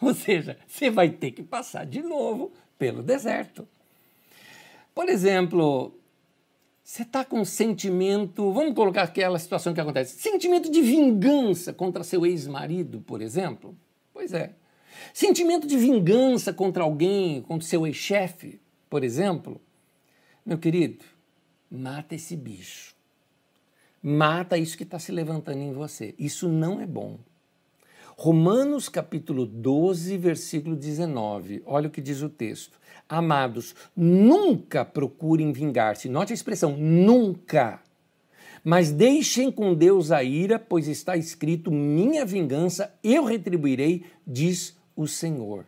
[0.02, 3.68] Ou seja, você vai ter que passar de novo pelo deserto.
[4.94, 5.94] Por exemplo,
[6.82, 12.02] você está com um sentimento, vamos colocar aquela situação que acontece, sentimento de vingança contra
[12.02, 13.76] seu ex-marido, por exemplo?
[14.12, 14.54] Pois é.
[15.14, 19.60] Sentimento de vingança contra alguém, contra seu ex-chefe, por exemplo?
[20.44, 21.04] Meu querido,
[21.70, 22.94] mata esse bicho.
[24.02, 26.14] Mata isso que está se levantando em você.
[26.18, 27.18] Isso não é bom.
[28.22, 31.62] Romanos capítulo 12, versículo 19.
[31.64, 32.78] Olha o que diz o texto.
[33.08, 36.06] Amados, nunca procurem vingar-se.
[36.06, 37.80] Note a expressão, nunca.
[38.62, 45.06] Mas deixem com Deus a ira, pois está escrito: minha vingança eu retribuirei, diz o
[45.06, 45.64] Senhor.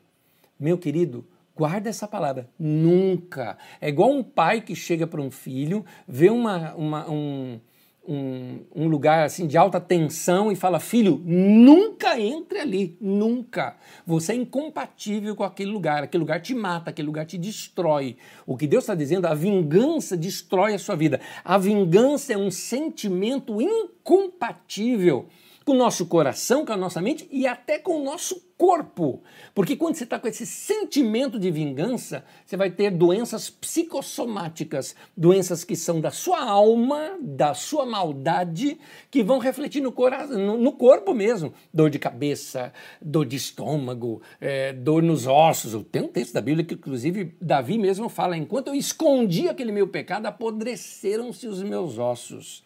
[0.61, 1.25] Meu querido,
[1.57, 3.57] guarda essa palavra, nunca.
[3.81, 7.59] É igual um pai que chega para um filho, vê uma, uma um
[8.07, 13.77] um, um, lugar assim de alta tensão e fala: Filho, nunca entre ali, nunca.
[14.05, 18.17] Você é incompatível com aquele lugar, aquele lugar te mata, aquele lugar te destrói.
[18.47, 21.21] O que Deus está dizendo, a vingança destrói a sua vida.
[21.45, 25.29] A vingança é um sentimento incompatível
[25.65, 29.23] com o nosso coração, com a nossa mente e até com o nosso corpo.
[29.55, 35.65] Porque quando você está com esse sentimento de vingança, você vai ter doenças psicossomáticas, doenças
[35.65, 38.79] que são da sua alma, da sua maldade,
[39.11, 39.93] que vão refletir no,
[40.31, 41.53] no, no corpo mesmo.
[41.75, 45.85] Dor de cabeça, dor de estômago, é, dor nos ossos.
[45.91, 49.89] Tem um texto da Bíblia que, inclusive, Davi mesmo fala: enquanto eu escondi aquele meu
[49.89, 52.63] pecado, apodreceram-se os meus ossos.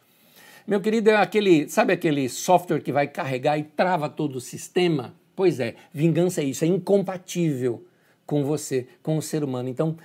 [0.67, 5.15] Meu querido, é aquele, sabe aquele software que vai carregar e trava todo o sistema?
[5.37, 7.85] Pois é, vingança é isso, é incompatível
[8.27, 9.69] com você, com o ser humano.
[9.69, 9.97] Então,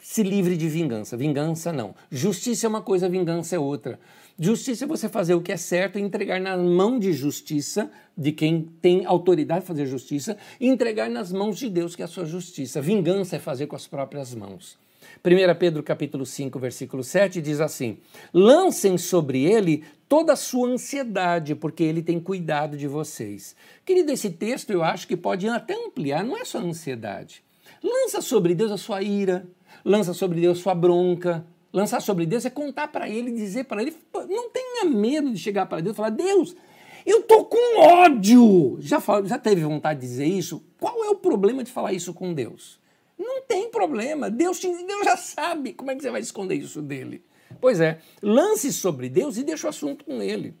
[0.00, 1.16] se livre de vingança.
[1.16, 1.94] Vingança não.
[2.10, 4.00] Justiça é uma coisa, vingança é outra.
[4.36, 8.32] Justiça é você fazer o que é certo e entregar na mão de justiça, de
[8.32, 12.08] quem tem autoridade de fazer justiça, e entregar nas mãos de Deus, que é a
[12.08, 12.80] sua justiça.
[12.80, 14.76] Vingança é fazer com as próprias mãos.
[15.22, 17.98] 1 Pedro capítulo 5, versículo 7 diz assim:
[18.32, 23.54] Lancem sobre ele toda a sua ansiedade, porque ele tem cuidado de vocês.
[23.84, 27.42] Querido, esse texto eu acho que pode até ampliar, não é só ansiedade.
[27.84, 29.46] Lança sobre Deus a sua ira,
[29.84, 31.44] lança sobre Deus a sua bronca.
[31.72, 35.66] Lançar sobre Deus é contar para ele, dizer para ele, não tenha medo de chegar
[35.66, 36.56] para Deus e falar: Deus,
[37.04, 38.78] eu tô com ódio.
[38.80, 40.64] Já, já teve vontade de dizer isso?
[40.80, 42.80] Qual é o problema de falar isso com Deus?
[43.20, 44.30] Não tem problema.
[44.30, 45.74] Deus, te, Deus já sabe.
[45.74, 47.22] Como é que você vai esconder isso dele?
[47.60, 50.54] Pois é, lance sobre Deus e deixa o assunto com ele.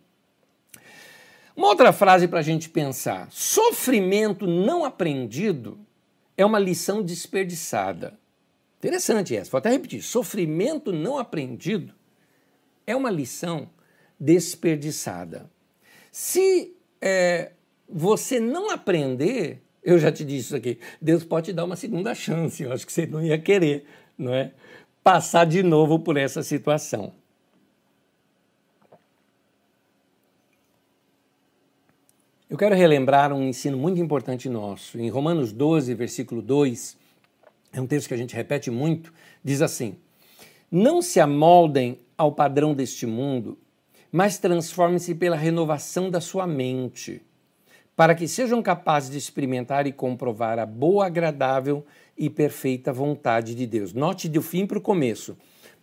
[1.56, 5.78] Uma outra frase para a gente pensar: sofrimento não aprendido
[6.36, 8.18] é uma lição desperdiçada.
[8.78, 11.94] Interessante essa, vou até repetir: sofrimento não aprendido
[12.86, 13.70] é uma lição
[14.18, 15.50] desperdiçada.
[16.12, 17.52] Se é,
[17.88, 20.78] você não aprender, eu já te disse isso aqui.
[21.00, 22.62] Deus pode te dar uma segunda chance.
[22.62, 24.52] Eu acho que você não ia querer, não é?
[25.02, 27.12] Passar de novo por essa situação.
[32.48, 34.98] Eu quero relembrar um ensino muito importante nosso.
[34.98, 36.96] Em Romanos 12, versículo 2,
[37.72, 39.12] é um texto que a gente repete muito,
[39.42, 39.96] diz assim:
[40.70, 43.56] Não se amoldem ao padrão deste mundo,
[44.10, 47.22] mas transformem-se pela renovação da sua mente
[48.00, 51.84] para que sejam capazes de experimentar e comprovar a boa, agradável
[52.16, 53.92] e perfeita vontade de Deus.
[53.92, 55.36] Note do fim para o começo.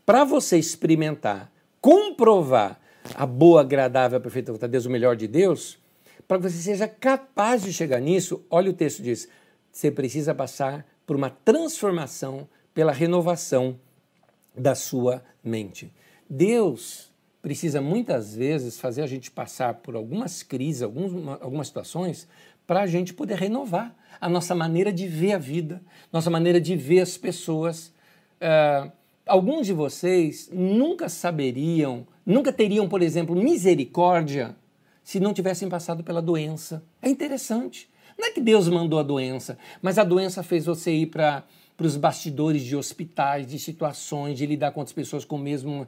[0.04, 2.82] Para você experimentar, comprovar
[3.14, 5.78] a boa, agradável, perfeita vontade de Deus, o melhor de Deus,
[6.28, 9.30] para que você seja capaz de chegar nisso, olha o texto diz,
[9.72, 13.80] você precisa passar por uma transformação pela renovação
[14.58, 15.94] da sua mente.
[16.28, 17.12] Deus
[17.48, 22.28] precisa muitas vezes fazer a gente passar por algumas crises, alguns, algumas situações,
[22.68, 25.82] para a gente poder renovar a nossa maneira de ver a vida,
[26.12, 27.94] nossa maneira de ver as pessoas.
[28.42, 28.92] Uh,
[29.26, 34.54] alguns de vocês nunca saberiam, nunca teriam, por exemplo, misericórdia
[35.02, 36.84] se não tivessem passado pela doença.
[37.02, 37.90] É interessante.
[38.20, 41.46] Não é que Deus mandou a doença, mas a doença fez você ir para
[41.78, 45.84] para os bastidores de hospitais, de situações, de lidar com outras pessoas com a mesma
[45.84, 45.88] uh,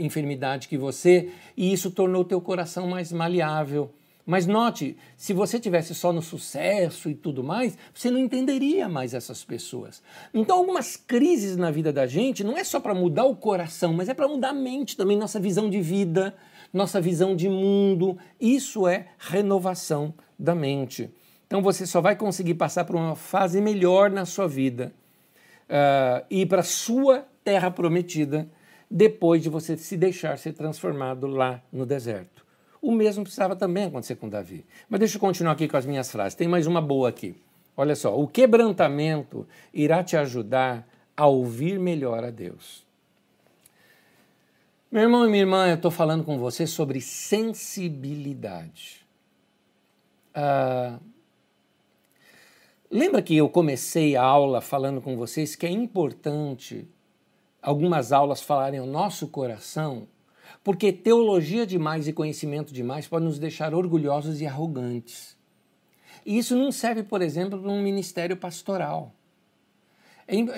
[0.00, 3.94] enfermidade que você, e isso tornou o teu coração mais maleável.
[4.26, 9.14] Mas note, se você tivesse só no sucesso e tudo mais, você não entenderia mais
[9.14, 10.02] essas pessoas.
[10.34, 14.06] Então, algumas crises na vida da gente não é só para mudar o coração, mas
[14.06, 16.34] é para mudar a mente também, nossa visão de vida,
[16.74, 18.18] nossa visão de mundo.
[18.38, 21.10] Isso é renovação da mente.
[21.46, 24.92] Então, você só vai conseguir passar por uma fase melhor na sua vida
[25.68, 28.48] uh, ir para a sua terra prometida
[28.90, 32.46] depois de você se deixar ser transformado lá no deserto.
[32.80, 34.64] O mesmo precisava também acontecer com Davi.
[34.88, 36.34] Mas deixa eu continuar aqui com as minhas frases.
[36.34, 37.34] Tem mais uma boa aqui.
[37.76, 42.86] Olha só, o quebrantamento irá te ajudar a ouvir melhor a Deus.
[44.90, 49.06] Meu irmão e minha irmã, eu estou falando com você sobre sensibilidade.
[50.34, 50.98] Ah,
[52.90, 56.88] lembra que eu comecei a aula falando com vocês que é importante
[57.60, 60.08] algumas aulas falarem o nosso coração,
[60.64, 65.36] porque teologia demais e conhecimento demais pode nos deixar orgulhosos e arrogantes.
[66.24, 69.14] E isso não serve, por exemplo, para um ministério pastoral.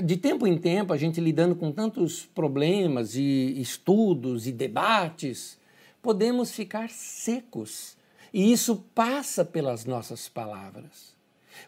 [0.04, 5.58] De tempo em tempo, a gente lidando com tantos problemas e estudos e debates,
[6.02, 7.96] podemos ficar secos.
[8.32, 11.14] E isso passa pelas nossas palavras.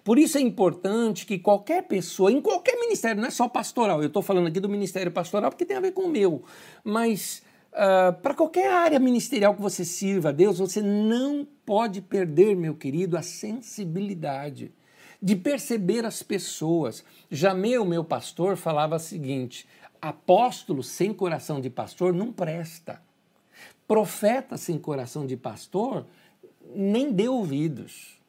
[0.05, 4.09] Por isso é importante que qualquer pessoa, em qualquer ministério, não é só pastoral, eu
[4.09, 6.43] estou falando aqui do ministério pastoral porque tem a ver com o meu,
[6.85, 12.57] mas uh, para qualquer área ministerial que você sirva a Deus, você não pode perder,
[12.57, 14.73] meu querido, a sensibilidade
[15.23, 17.05] de perceber as pessoas.
[17.31, 19.67] Jameu, meu pastor, falava o seguinte:
[20.01, 23.01] apóstolo sem coração de pastor não presta.
[23.87, 26.07] Profeta sem coração de pastor
[26.75, 28.21] nem dê ouvidos.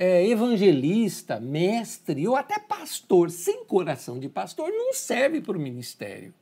[0.00, 6.32] É, evangelista, mestre ou até pastor sem coração de pastor não serve para o ministério.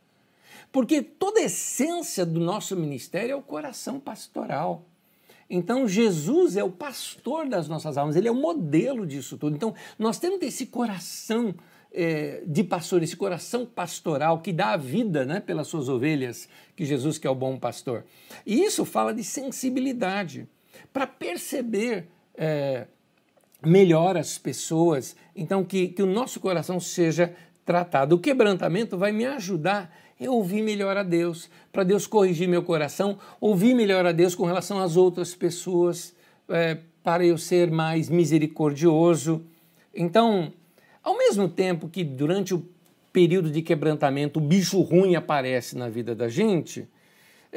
[0.70, 4.84] Porque toda a essência do nosso ministério é o coração pastoral.
[5.48, 9.56] Então, Jesus é o pastor das nossas almas, ele é o modelo disso tudo.
[9.56, 11.54] Então, nós temos esse coração
[11.90, 16.84] é, de pastor, esse coração pastoral que dá a vida né, pelas suas ovelhas, que
[16.84, 18.04] Jesus que é o bom pastor.
[18.44, 20.46] E isso fala de sensibilidade,
[20.92, 22.86] para perceber é,
[23.66, 28.14] melhor as pessoas, então que, que o nosso coração seja tratado.
[28.14, 33.18] O quebrantamento vai me ajudar eu ouvir melhor a Deus, para Deus corrigir meu coração,
[33.38, 36.14] ouvir melhor a Deus com relação às outras pessoas,
[36.48, 39.44] é, para eu ser mais misericordioso.
[39.94, 40.52] Então,
[41.02, 42.66] ao mesmo tempo que durante o
[43.12, 46.88] período de quebrantamento o bicho ruim aparece na vida da gente,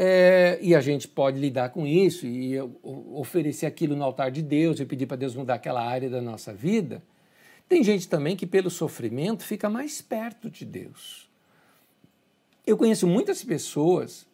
[0.02, 4.80] é, e a gente pode lidar com isso e oferecer aquilo no altar de Deus
[4.80, 7.04] e pedir para Deus mudar aquela área da nossa vida.
[7.68, 11.30] Tem gente também que, pelo sofrimento, fica mais perto de Deus.
[12.66, 14.26] Eu conheço muitas pessoas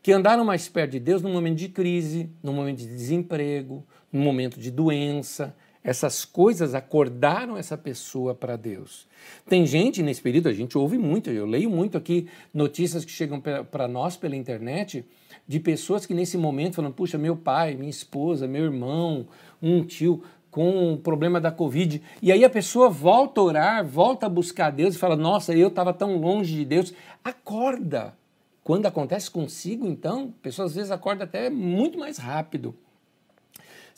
[0.00, 4.20] que andaram mais perto de Deus no momento de crise, no momento de desemprego, no
[4.20, 5.52] momento de doença.
[5.82, 9.06] Essas coisas acordaram essa pessoa para Deus.
[9.48, 13.40] Tem gente nesse período, a gente ouve muito, eu leio muito aqui notícias que chegam
[13.40, 15.04] para nós pela internet
[15.46, 19.26] de pessoas que nesse momento falam: puxa, meu pai, minha esposa, meu irmão,
[19.62, 22.02] um tio com o problema da Covid.
[22.20, 25.68] E aí a pessoa volta a orar, volta a buscar Deus e fala: Nossa, eu
[25.68, 26.92] estava tão longe de Deus.
[27.24, 28.16] Acorda.
[28.62, 32.74] Quando acontece consigo, então, a pessoa às vezes acorda até muito mais rápido.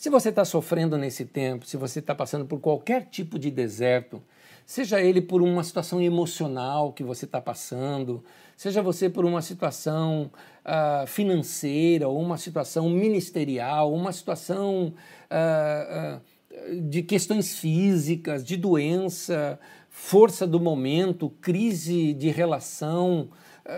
[0.01, 4.19] Se você está sofrendo nesse tempo, se você está passando por qualquer tipo de deserto,
[4.65, 8.23] seja ele por uma situação emocional que você está passando,
[8.57, 10.31] seja você por uma situação
[10.65, 14.91] uh, financeira, ou uma situação ministerial, uma situação
[15.29, 23.29] uh, uh, de questões físicas, de doença, força do momento, crise de relação,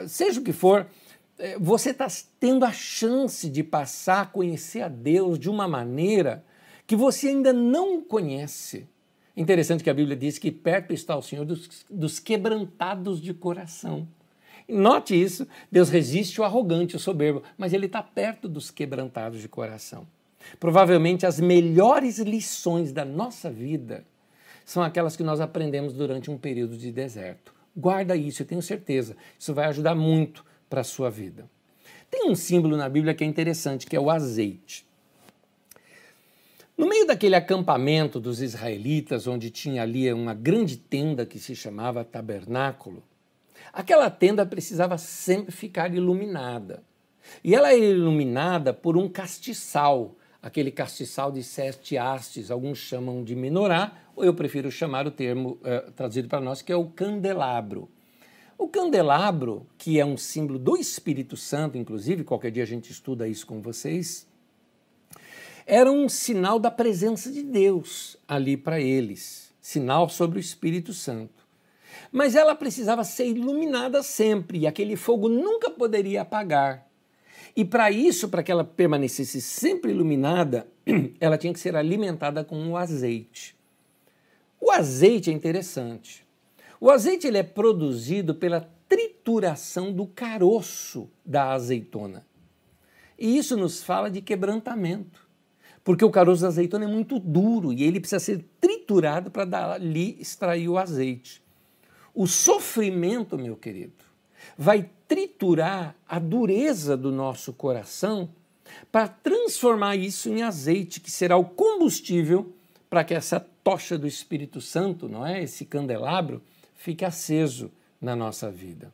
[0.08, 0.88] seja o que for,
[1.60, 2.08] você está
[2.40, 6.44] tendo a chance de passar a conhecer a Deus de uma maneira
[6.88, 8.88] que você ainda não conhece.
[9.36, 14.08] Interessante que a Bíblia diz que perto está o Senhor dos, dos quebrantados de coração.
[14.70, 19.50] Note isso, Deus resiste o arrogante, o soberbo, mas Ele está perto dos quebrantados de
[19.50, 20.08] coração.
[20.60, 24.06] Provavelmente as melhores lições da nossa vida
[24.64, 27.54] são aquelas que nós aprendemos durante um período de deserto.
[27.76, 29.18] Guarda isso, eu tenho certeza.
[29.38, 31.48] Isso vai ajudar muito para a sua vida.
[32.10, 34.84] Tem um símbolo na Bíblia que é interessante, que é o azeite.
[36.76, 42.04] No meio daquele acampamento dos israelitas, onde tinha ali uma grande tenda que se chamava
[42.04, 43.04] tabernáculo,
[43.72, 46.82] aquela tenda precisava sempre ficar iluminada.
[47.44, 53.36] E ela era iluminada por um castiçal, aquele castiçal de sete hastes, alguns chamam de
[53.36, 57.88] menorá, ou eu prefiro chamar o termo uh, traduzido para nós, que é o candelabro.
[58.58, 63.28] O candelabro, que é um símbolo do Espírito Santo, inclusive, qualquer dia a gente estuda
[63.28, 64.28] isso com vocês,
[65.66, 71.44] era um sinal da presença de Deus ali para eles, sinal sobre o Espírito Santo.
[72.12, 76.88] Mas ela precisava ser iluminada sempre, e aquele fogo nunca poderia apagar.
[77.56, 80.68] E para isso, para que ela permanecesse sempre iluminada,
[81.20, 83.56] ela tinha que ser alimentada com o azeite.
[84.60, 86.23] O azeite é interessante.
[86.84, 92.28] O azeite ele é produzido pela trituração do caroço da azeitona.
[93.18, 95.26] E isso nos fala de quebrantamento,
[95.82, 100.18] porque o caroço da azeitona é muito duro e ele precisa ser triturado para dali
[100.20, 101.42] extrair o azeite.
[102.14, 104.04] O sofrimento, meu querido,
[104.58, 108.28] vai triturar a dureza do nosso coração
[108.92, 112.54] para transformar isso em azeite, que será o combustível
[112.90, 115.42] para que essa tocha do Espírito Santo, não é?
[115.42, 116.42] Esse candelabro
[116.84, 117.72] fique aceso
[118.02, 118.92] na nossa vida.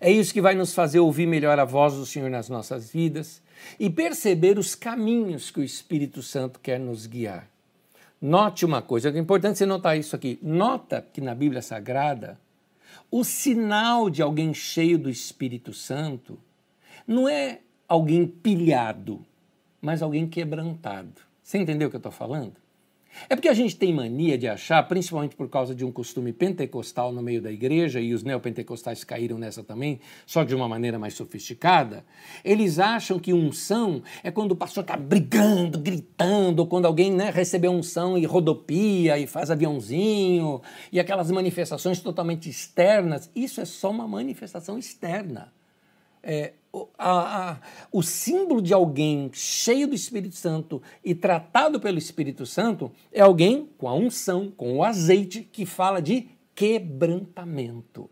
[0.00, 3.40] É isso que vai nos fazer ouvir melhor a voz do Senhor nas nossas vidas
[3.78, 7.48] e perceber os caminhos que o Espírito Santo quer nos guiar.
[8.20, 10.40] Note uma coisa, é importante você notar isso aqui.
[10.42, 12.36] Nota que na Bíblia Sagrada,
[13.12, 16.36] o sinal de alguém cheio do Espírito Santo
[17.06, 19.24] não é alguém pilhado,
[19.80, 21.22] mas alguém quebrantado.
[21.44, 22.61] Você entendeu o que eu estou falando?
[23.28, 27.12] É porque a gente tem mania de achar, principalmente por causa de um costume pentecostal
[27.12, 31.14] no meio da igreja, e os neopentecostais caíram nessa também, só de uma maneira mais
[31.14, 32.04] sofisticada,
[32.44, 37.30] eles acham que unção é quando o pastor está brigando, gritando, ou quando alguém né,
[37.30, 40.60] recebeu unção e rodopia e faz aviãozinho,
[40.90, 43.30] e aquelas manifestações totalmente externas.
[43.34, 45.52] Isso é só uma manifestação externa.
[46.22, 46.52] É,
[46.98, 47.60] a, a,
[47.90, 53.68] o símbolo de alguém cheio do Espírito Santo e tratado pelo Espírito Santo é alguém
[53.76, 58.08] com a unção, com o azeite, que fala de quebrantamento.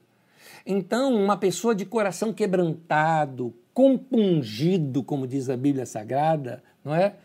[0.67, 7.17] Então, uma pessoa de coração quebrantado, compungido, como diz a Bíblia Sagrada, não é?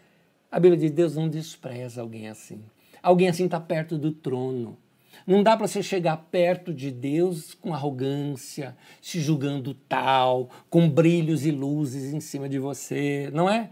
[0.50, 2.64] A Bíblia diz: Deus não despreza alguém assim.
[3.04, 4.78] Alguém assim está perto do trono.
[5.26, 11.46] Não dá para você chegar perto de Deus com arrogância, se julgando tal, com brilhos
[11.46, 13.72] e luzes em cima de você, não é?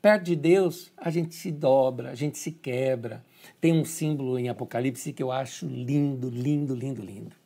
[0.00, 3.24] Perto de Deus, a gente se dobra, a gente se quebra.
[3.60, 7.36] Tem um símbolo em Apocalipse que eu acho lindo, lindo, lindo, lindo.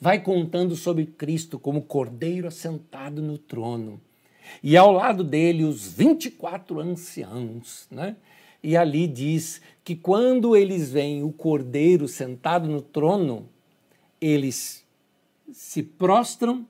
[0.00, 4.00] Vai contando sobre Cristo como cordeiro assentado no trono.
[4.62, 8.16] E ao lado dele os 24 anciãos, né?
[8.62, 13.48] E ali diz que quando eles veem o cordeiro sentado no trono,
[14.20, 14.84] eles
[15.52, 16.66] se prostram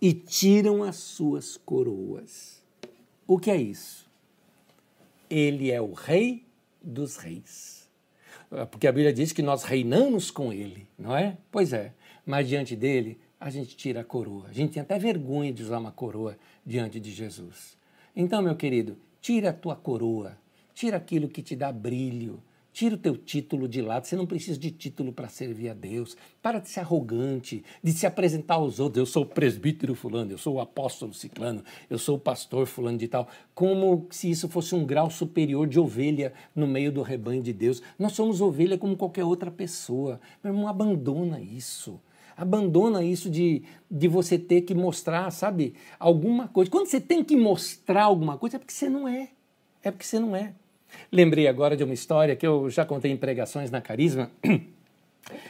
[0.00, 2.62] e tiram as suas coroas.
[3.26, 4.06] O que é isso?
[5.28, 6.44] Ele é o rei
[6.82, 7.88] dos reis.
[8.70, 11.36] Porque a Bíblia diz que nós reinamos com ele, não é?
[11.50, 11.92] Pois é.
[12.24, 14.46] Mas diante dele, a gente tira a coroa.
[14.48, 17.76] A gente tem até vergonha de usar uma coroa diante de Jesus.
[18.14, 20.38] Então, meu querido, tira a tua coroa
[20.74, 22.42] Tira aquilo que te dá brilho.
[22.74, 24.04] Tira o teu título de lado.
[24.04, 26.16] Você não precisa de título para servir a Deus.
[26.42, 28.98] Para de ser arrogante, de se apresentar aos outros.
[28.98, 32.98] Eu sou o presbítero fulano, eu sou o apóstolo ciclano, eu sou o pastor fulano
[32.98, 33.28] de tal.
[33.54, 37.80] Como se isso fosse um grau superior de ovelha no meio do rebanho de Deus.
[37.96, 40.20] Nós somos ovelha como qualquer outra pessoa.
[40.42, 42.00] Meu irmão, abandona isso.
[42.36, 46.68] Abandona isso de, de você ter que mostrar, sabe, alguma coisa.
[46.68, 49.30] Quando você tem que mostrar alguma coisa, é porque você não é.
[49.80, 50.54] É porque você não é.
[51.10, 54.30] Lembrei agora de uma história que eu já contei em pregações na Carisma.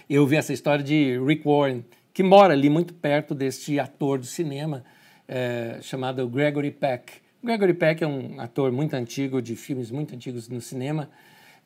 [0.09, 4.27] Eu vi essa história de Rick Warren, que mora ali muito perto deste ator do
[4.27, 4.85] cinema
[5.27, 7.15] é, chamado Gregory Peck.
[7.43, 11.11] Gregory Peck é um ator muito antigo, de filmes muito antigos no cinema.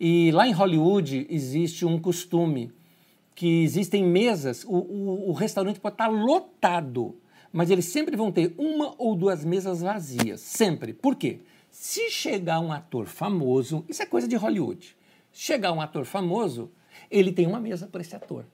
[0.00, 2.72] E lá em Hollywood existe um costume
[3.34, 7.16] que existem mesas, o, o, o restaurante pode estar lotado,
[7.52, 10.40] mas eles sempre vão ter uma ou duas mesas vazias.
[10.40, 10.92] Sempre.
[10.92, 11.40] Por quê?
[11.80, 14.96] Se chegar um ator famoso, isso é coisa de Hollywood.
[15.32, 16.72] Chegar um ator famoso,
[17.08, 18.44] ele tem uma mesa para esse ator.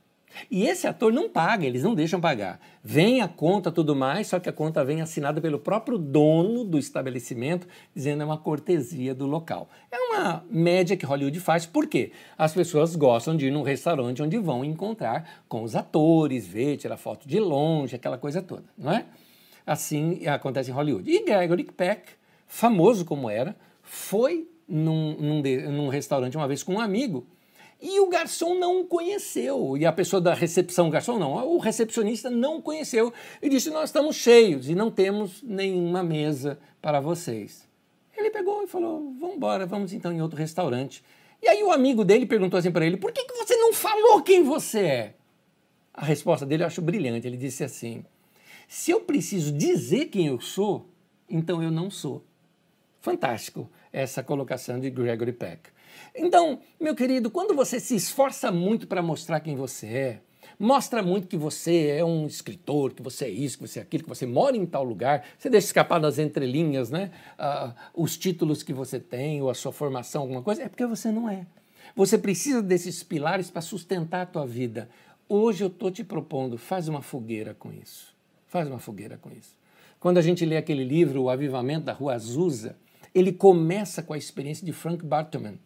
[0.50, 2.60] E esse ator não paga, eles não deixam pagar.
[2.82, 6.78] Vem a conta, tudo mais, só que a conta vem assinada pelo próprio dono do
[6.78, 9.70] estabelecimento, dizendo é uma cortesia do local.
[9.90, 14.36] É uma média que Hollywood faz, porque as pessoas gostam de ir num restaurante onde
[14.36, 19.06] vão encontrar com os atores, ver, tirar foto de longe, aquela coisa toda, não é?
[19.66, 21.10] Assim acontece em Hollywood.
[21.10, 22.22] E Gregory Peck
[22.54, 25.42] famoso como era, foi num, num,
[25.72, 27.26] num restaurante uma vez com um amigo
[27.82, 29.76] e o garçom não o conheceu.
[29.76, 33.88] E a pessoa da recepção, garçom não, o recepcionista não o conheceu e disse: Nós
[33.90, 37.68] estamos cheios e não temos nenhuma mesa para vocês.
[38.16, 41.02] Ele pegou e falou: Vamos embora, vamos então em outro restaurante.
[41.42, 44.22] E aí o amigo dele perguntou assim para ele: Por que, que você não falou
[44.22, 45.14] quem você é?
[45.92, 47.26] A resposta dele eu acho brilhante.
[47.26, 48.04] Ele disse assim:
[48.68, 50.88] Se eu preciso dizer quem eu sou,
[51.28, 52.24] então eu não sou.
[53.04, 55.68] Fantástico essa colocação de Gregory Peck.
[56.16, 60.20] Então, meu querido, quando você se esforça muito para mostrar quem você é,
[60.58, 64.04] mostra muito que você é um escritor, que você é isso, que você é aquilo,
[64.04, 67.10] que você mora em tal lugar, você deixa escapar nas entrelinhas, né?
[67.92, 71.28] Os títulos que você tem, ou a sua formação, alguma coisa, é porque você não
[71.28, 71.46] é.
[71.94, 74.88] Você precisa desses pilares para sustentar a tua vida.
[75.28, 78.14] Hoje eu estou te propondo, faz uma fogueira com isso.
[78.46, 79.62] Faz uma fogueira com isso.
[80.00, 82.76] Quando a gente lê aquele livro, O Avivamento da Rua Azusa,
[83.14, 85.58] ele começa com a experiência de Frank Bartman.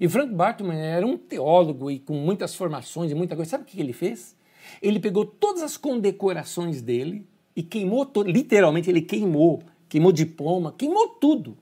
[0.00, 3.52] E Frank Bartman era um teólogo e com muitas formações e muita coisa.
[3.52, 4.34] Sabe o que ele fez?
[4.80, 11.56] Ele pegou todas as condecorações dele e queimou, literalmente ele queimou, queimou diploma, queimou tudo.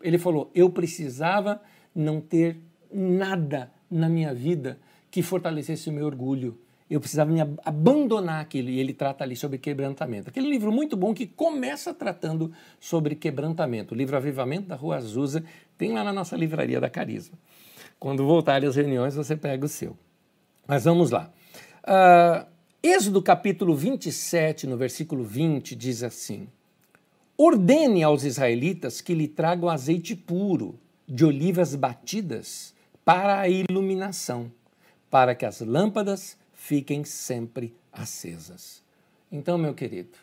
[0.00, 1.60] Ele falou: Eu precisava
[1.94, 2.58] não ter
[2.92, 4.78] nada na minha vida
[5.10, 6.58] que fortalecesse o meu orgulho.
[6.90, 8.70] Eu precisava me abandonar aquilo.
[8.70, 10.30] E ele trata ali sobre quebrantamento.
[10.30, 13.94] Aquele livro muito bom que começa tratando sobre quebrantamento.
[13.94, 15.44] O livro Avivamento da Rua Azusa
[15.76, 17.38] tem lá na nossa livraria da Carisma.
[17.98, 19.96] Quando voltarem as reuniões, você pega o seu.
[20.66, 21.30] Mas vamos lá.
[21.82, 22.46] Uh,
[22.82, 26.46] Êxodo capítulo 27, no versículo 20, diz assim:
[27.36, 32.72] Ordene aos israelitas que lhe tragam azeite puro de olivas batidas
[33.04, 34.52] para a iluminação,
[35.10, 38.82] para que as lâmpadas fiquem sempre acesas.
[39.30, 40.18] Então, meu querido,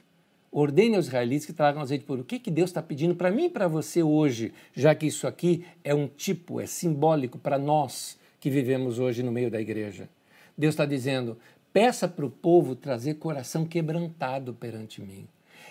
[0.51, 2.21] ordene aos israelitas que tragam azeite puro.
[2.21, 5.27] O que, que Deus está pedindo para mim e para você hoje, já que isso
[5.27, 10.09] aqui é um tipo, é simbólico para nós que vivemos hoje no meio da igreja?
[10.57, 11.37] Deus está dizendo:
[11.71, 15.27] peça para o povo trazer coração quebrantado perante mim.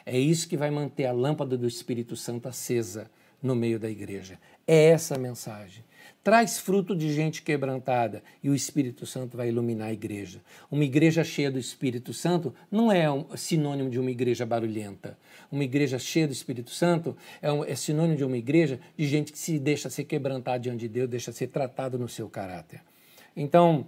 [0.07, 3.11] É isso que vai manter a lâmpada do Espírito Santo acesa
[3.43, 4.39] no meio da igreja.
[4.67, 5.85] É essa a mensagem.
[6.25, 10.41] Traz fruto de gente quebrantada e o Espírito Santo vai iluminar a igreja.
[10.71, 15.19] Uma igreja cheia do Espírito Santo não é um sinônimo de uma igreja barulhenta.
[15.53, 19.33] Uma igreja cheia do Espírito Santo é, um, é sinônimo de uma igreja de gente
[19.33, 22.81] que se deixa ser quebrantada diante de Deus, deixa ser tratado no seu caráter.
[23.37, 23.87] Então,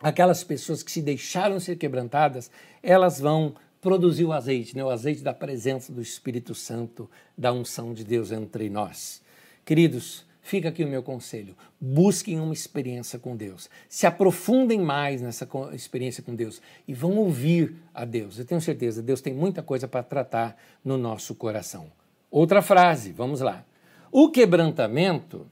[0.00, 2.50] aquelas pessoas que se deixaram ser quebrantadas,
[2.82, 4.82] elas vão produzir o azeite, né?
[4.82, 9.22] o azeite da presença do Espírito Santo, da unção de Deus entre nós.
[9.62, 15.48] Queridos, fica aqui o meu conselho: busquem uma experiência com Deus, se aprofundem mais nessa
[15.72, 18.38] experiência com Deus e vão ouvir a Deus.
[18.38, 21.90] Eu tenho certeza, Deus tem muita coisa para tratar no nosso coração.
[22.30, 23.64] Outra frase, vamos lá.
[24.10, 25.46] O quebrantamento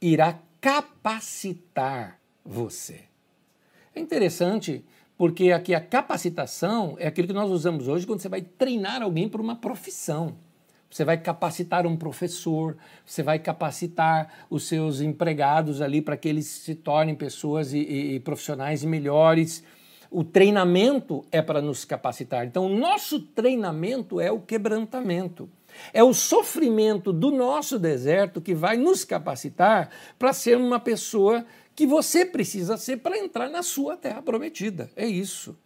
[0.00, 3.00] irá capacitar você.
[3.94, 4.84] É interessante
[5.16, 9.28] porque aqui a capacitação é aquilo que nós usamos hoje quando você vai treinar alguém
[9.28, 10.34] para uma profissão.
[10.90, 12.76] Você vai capacitar um professor,
[13.06, 18.14] você vai capacitar os seus empregados ali para que eles se tornem pessoas e, e,
[18.16, 19.62] e profissionais melhores.
[20.10, 22.44] O treinamento é para nos capacitar.
[22.44, 25.48] Então, o nosso treinamento é o quebrantamento.
[25.92, 31.86] É o sofrimento do nosso deserto que vai nos capacitar para ser uma pessoa que
[31.86, 34.90] você precisa ser para entrar na sua terra prometida.
[34.96, 35.56] É isso.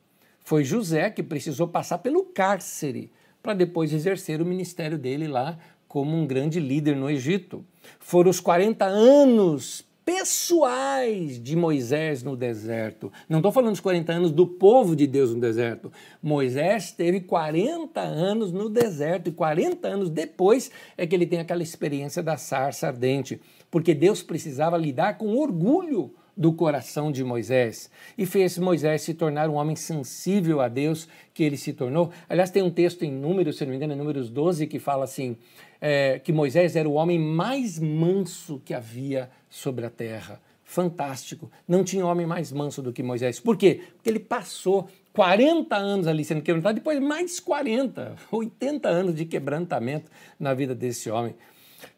[0.40, 3.10] Foi José que precisou passar pelo cárcere
[3.44, 7.62] para depois exercer o ministério dele lá como um grande líder no Egito.
[8.00, 13.12] Foram os 40 anos pessoais de Moisés no deserto.
[13.28, 15.92] Não estou falando dos 40 anos do povo de Deus no deserto.
[16.22, 21.62] Moisés teve 40 anos no deserto e 40 anos depois é que ele tem aquela
[21.62, 23.38] experiência da sarça ardente,
[23.70, 29.48] porque Deus precisava lidar com orgulho do coração de Moisés e fez Moisés se tornar
[29.48, 32.10] um homem sensível a Deus que ele se tornou.
[32.28, 35.04] Aliás, tem um texto em Números, se não me engano, é Números 12, que fala
[35.04, 35.36] assim:
[35.80, 40.40] é, que Moisés era o homem mais manso que havia sobre a terra.
[40.64, 41.50] Fantástico.
[41.68, 43.38] Não tinha homem mais manso do que Moisés.
[43.38, 43.82] Por quê?
[43.94, 50.10] Porque ele passou 40 anos ali sendo quebrantado, depois mais 40, 80 anos de quebrantamento
[50.40, 51.34] na vida desse homem.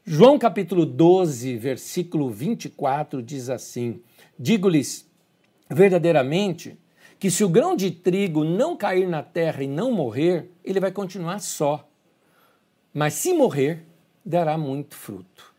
[0.05, 4.01] João capítulo 12, versículo 24 diz assim:
[4.39, 5.09] Digo-lhes
[5.71, 6.79] verdadeiramente
[7.19, 10.93] que se o grão de trigo não cair na terra e não morrer, ele vai
[10.93, 11.89] continuar só.
[12.93, 13.85] Mas se morrer,
[14.25, 15.55] dará muito fruto.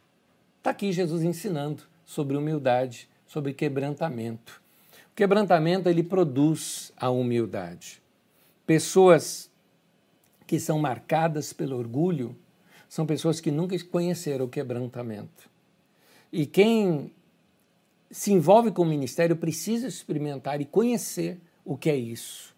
[0.58, 4.62] Está aqui Jesus ensinando sobre humildade, sobre quebrantamento.
[5.12, 8.02] O quebrantamento ele produz a humildade.
[8.66, 9.50] Pessoas
[10.46, 12.36] que são marcadas pelo orgulho
[12.88, 15.50] são pessoas que nunca conheceram o quebrantamento.
[16.32, 17.12] E quem
[18.10, 22.56] se envolve com o ministério precisa experimentar e conhecer o que é isso.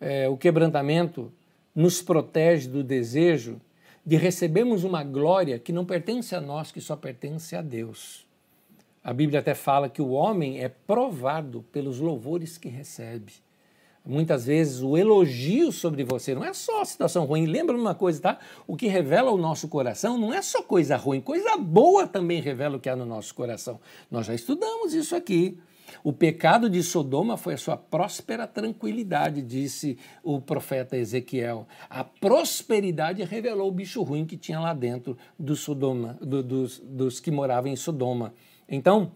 [0.00, 1.32] É, o quebrantamento
[1.74, 3.60] nos protege do desejo
[4.06, 8.26] de recebermos uma glória que não pertence a nós, que só pertence a Deus.
[9.02, 13.43] A Bíblia até fala que o homem é provado pelos louvores que recebe
[14.04, 17.46] muitas vezes o elogio sobre você não é só situação ruim.
[17.46, 18.38] Lembra uma coisa, tá?
[18.66, 22.76] O que revela o nosso coração não é só coisa ruim, coisa boa também revela
[22.76, 23.80] o que há no nosso coração.
[24.10, 25.58] Nós já estudamos isso aqui.
[26.02, 31.66] O pecado de Sodoma foi a sua próspera tranquilidade, disse o profeta Ezequiel.
[31.88, 37.20] A prosperidade revelou o bicho ruim que tinha lá dentro do Sodoma, do, dos, dos
[37.20, 38.34] que moravam em Sodoma.
[38.68, 39.12] Então,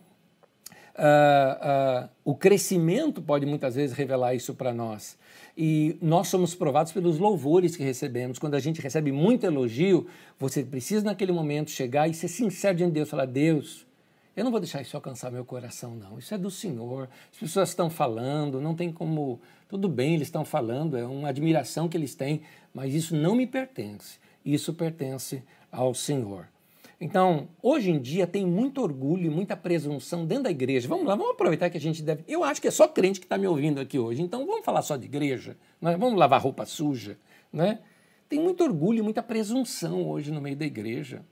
[0.99, 5.17] Uh, uh, o crescimento pode muitas vezes revelar isso para nós.
[5.57, 8.39] E nós somos provados pelos louvores que recebemos.
[8.39, 10.09] Quando a gente recebe muito elogio,
[10.41, 13.87] você precisa naquele momento chegar e ser sincero diante de Deus, falar: Deus,
[14.37, 16.19] eu não vou deixar isso alcançar meu coração, não.
[16.19, 17.09] Isso é do Senhor.
[17.33, 19.41] As pessoas estão falando, não tem como.
[19.69, 22.43] Tudo bem, eles estão falando, é uma admiração que eles têm,
[22.75, 24.19] mas isso não me pertence.
[24.45, 26.49] Isso pertence ao Senhor.
[27.01, 30.89] Então, hoje em dia tem muito orgulho e muita presunção dentro da igreja.
[30.89, 32.25] Vamos lá, vamos aproveitar que a gente deve.
[32.27, 34.83] Eu acho que é só crente que está me ouvindo aqui hoje, então vamos falar
[34.83, 35.97] só de igreja, né?
[35.97, 37.17] vamos lavar roupa suja.
[37.53, 37.79] Né?
[38.29, 41.25] Tem muito orgulho e muita presunção hoje no meio da igreja.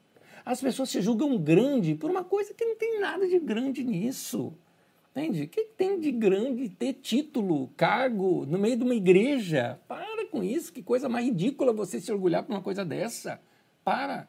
[0.45, 4.55] As pessoas se julgam grande por uma coisa que não tem nada de grande nisso.
[5.11, 5.43] Entende?
[5.43, 9.81] O que tem de grande ter título, cargo no meio de uma igreja?
[9.89, 13.41] Para com isso, que coisa mais ridícula você se orgulhar por uma coisa dessa.
[13.83, 14.29] Para.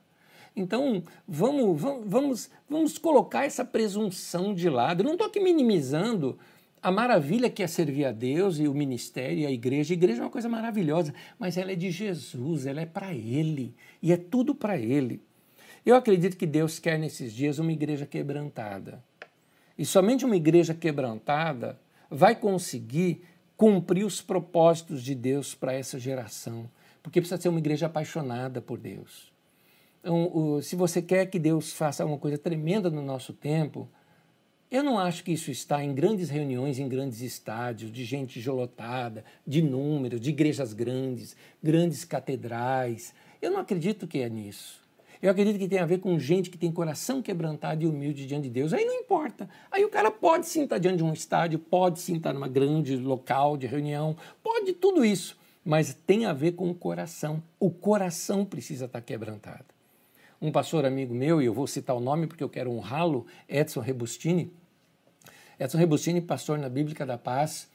[0.58, 5.02] Então, vamos, vamos, vamos colocar essa presunção de lado.
[5.02, 6.36] Eu não estou aqui minimizando
[6.82, 9.94] a maravilha que é servir a Deus e o ministério e a igreja.
[9.94, 13.76] A igreja é uma coisa maravilhosa, mas ela é de Jesus, ela é para Ele
[14.02, 15.22] e é tudo para Ele.
[15.86, 19.04] Eu acredito que Deus quer nesses dias uma igreja quebrantada.
[19.78, 21.80] E somente uma igreja quebrantada
[22.10, 23.22] vai conseguir
[23.56, 26.68] cumprir os propósitos de Deus para essa geração,
[27.04, 29.37] porque precisa ser uma igreja apaixonada por Deus.
[30.00, 33.90] Então, se você quer que Deus faça alguma coisa tremenda no nosso tempo,
[34.70, 39.24] eu não acho que isso está em grandes reuniões, em grandes estádios, de gente jolotada,
[39.46, 43.14] de números, de igrejas grandes, grandes catedrais.
[43.42, 44.82] Eu não acredito que é nisso.
[45.22, 48.44] Eu acredito que tem a ver com gente que tem coração quebrantado e humilde diante
[48.44, 48.74] de Deus.
[48.74, 49.50] Aí não importa.
[49.72, 52.98] Aí o cara pode sim estar diante de um estádio, pode sim estar numa grande
[52.98, 55.38] local de reunião, pode tudo isso.
[55.64, 57.42] Mas tem a ver com o coração.
[57.58, 59.77] O coração precisa estar quebrantado
[60.42, 63.80] um pastor amigo meu, e eu vou citar o nome porque eu quero honrá-lo, Edson
[63.80, 64.52] Rebustini.
[65.60, 67.68] Edson Rebustini, pastor na Bíblica da Paz,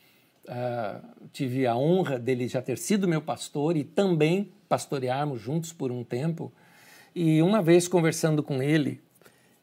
[0.45, 5.91] uh, tive a honra dele já ter sido meu pastor e também pastorearmos juntos por
[5.91, 6.53] um tempo.
[7.15, 9.01] E uma vez conversando com ele,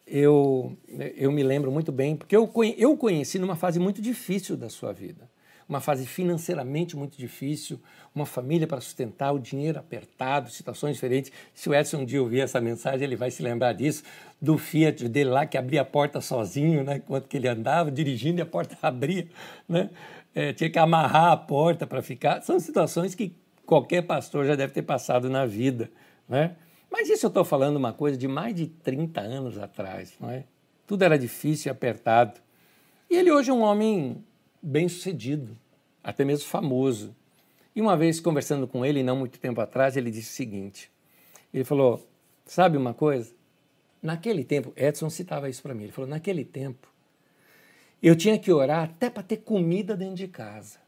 [0.06, 0.76] eu,
[1.16, 4.91] eu me lembro muito bem, porque eu, eu conheci numa fase muito difícil da sua
[4.91, 5.30] vida
[5.70, 7.80] uma fase financeiramente muito difícil,
[8.13, 11.32] uma família para sustentar, o dinheiro apertado, situações diferentes.
[11.53, 14.01] Se o Edson um dia ouvir essa mensagem, ele vai se lembrar disso,
[14.41, 18.39] do Fiat dele lá que abria a porta sozinho, né, enquanto que ele andava dirigindo
[18.39, 19.28] e a porta abria,
[19.67, 19.91] né?
[20.34, 22.41] É, tinha que amarrar a porta para ficar.
[22.41, 25.91] São situações que qualquer pastor já deve ter passado na vida,
[26.28, 26.55] né?
[26.89, 30.45] Mas isso eu estou falando uma coisa de mais de 30 anos atrás, não é?
[30.88, 32.39] Tudo era difícil e apertado.
[33.09, 34.24] E ele hoje é um homem
[34.62, 35.57] bem-sucedido,
[36.03, 37.16] até mesmo famoso.
[37.76, 40.91] E uma vez conversando com ele, não muito tempo atrás, ele disse o seguinte:
[41.53, 42.07] ele falou,
[42.45, 43.34] sabe uma coisa?
[44.01, 45.84] Naquele tempo, Edson citava isso para mim.
[45.84, 46.88] Ele falou: naquele tempo,
[48.01, 50.80] eu tinha que orar até para ter comida dentro de casa.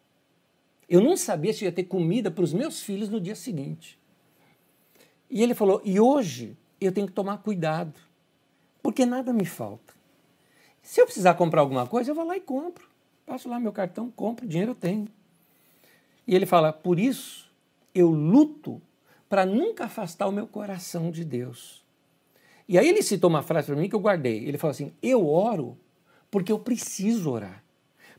[0.89, 3.99] Eu não sabia se ia ter comida para os meus filhos no dia seguinte.
[5.29, 7.99] E ele falou: e hoje eu tenho que tomar cuidado,
[8.81, 9.93] porque nada me falta.
[10.81, 12.90] Se eu precisar comprar alguma coisa, eu vou lá e compro.
[13.31, 15.07] Passo lá meu cartão, compro, dinheiro eu tenho.
[16.27, 17.49] E ele fala: por isso
[17.95, 18.81] eu luto
[19.29, 21.81] para nunca afastar o meu coração de Deus.
[22.67, 24.45] E aí ele citou uma frase para mim que eu guardei.
[24.45, 25.77] Ele falou assim: eu oro
[26.29, 27.63] porque eu preciso orar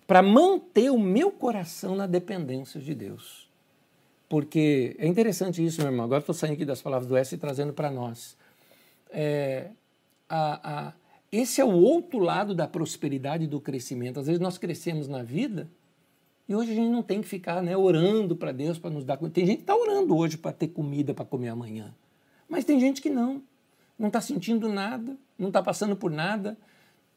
[0.07, 3.51] para manter o meu coração na dependência de Deus.
[4.31, 6.07] Porque é interessante isso, meu irmão.
[6.07, 8.35] Agora estou saindo aqui das palavras do S e trazendo para nós.
[9.11, 9.73] É,
[10.27, 10.93] a, a,
[11.33, 14.21] esse é o outro lado da prosperidade e do crescimento.
[14.21, 15.67] Às vezes nós crescemos na vida
[16.47, 19.17] e hoje a gente não tem que ficar né, orando para Deus para nos dar
[19.17, 19.35] comida.
[19.35, 21.95] Tem gente que está orando hoje para ter comida para comer amanhã.
[22.47, 23.43] Mas tem gente que não.
[23.99, 26.59] Não está sentindo nada, não está passando por nada.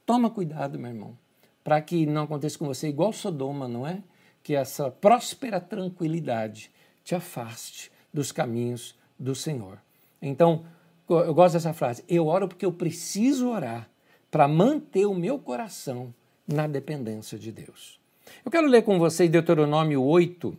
[0.05, 1.18] Toma cuidado, meu irmão,
[1.61, 4.01] para que não aconteça com você igual Sodoma, não é?
[4.41, 6.72] Que essa próspera tranquilidade
[7.03, 9.78] te afaste dos caminhos do Senhor.
[10.22, 10.63] Então,
[11.09, 12.01] eu gosto dessa frase.
[12.07, 13.89] Eu oro porque eu preciso orar
[14.36, 16.13] para manter o meu coração
[16.45, 17.97] na dependência de Deus.
[18.43, 20.57] Eu quero ler com vocês Deuteronômio 8,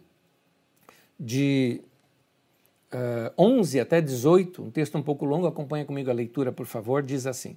[1.20, 1.82] de
[2.90, 6.64] uh, eh, 11 até 18, um texto um pouco longo, acompanha comigo a leitura, por
[6.64, 7.54] favor, diz assim: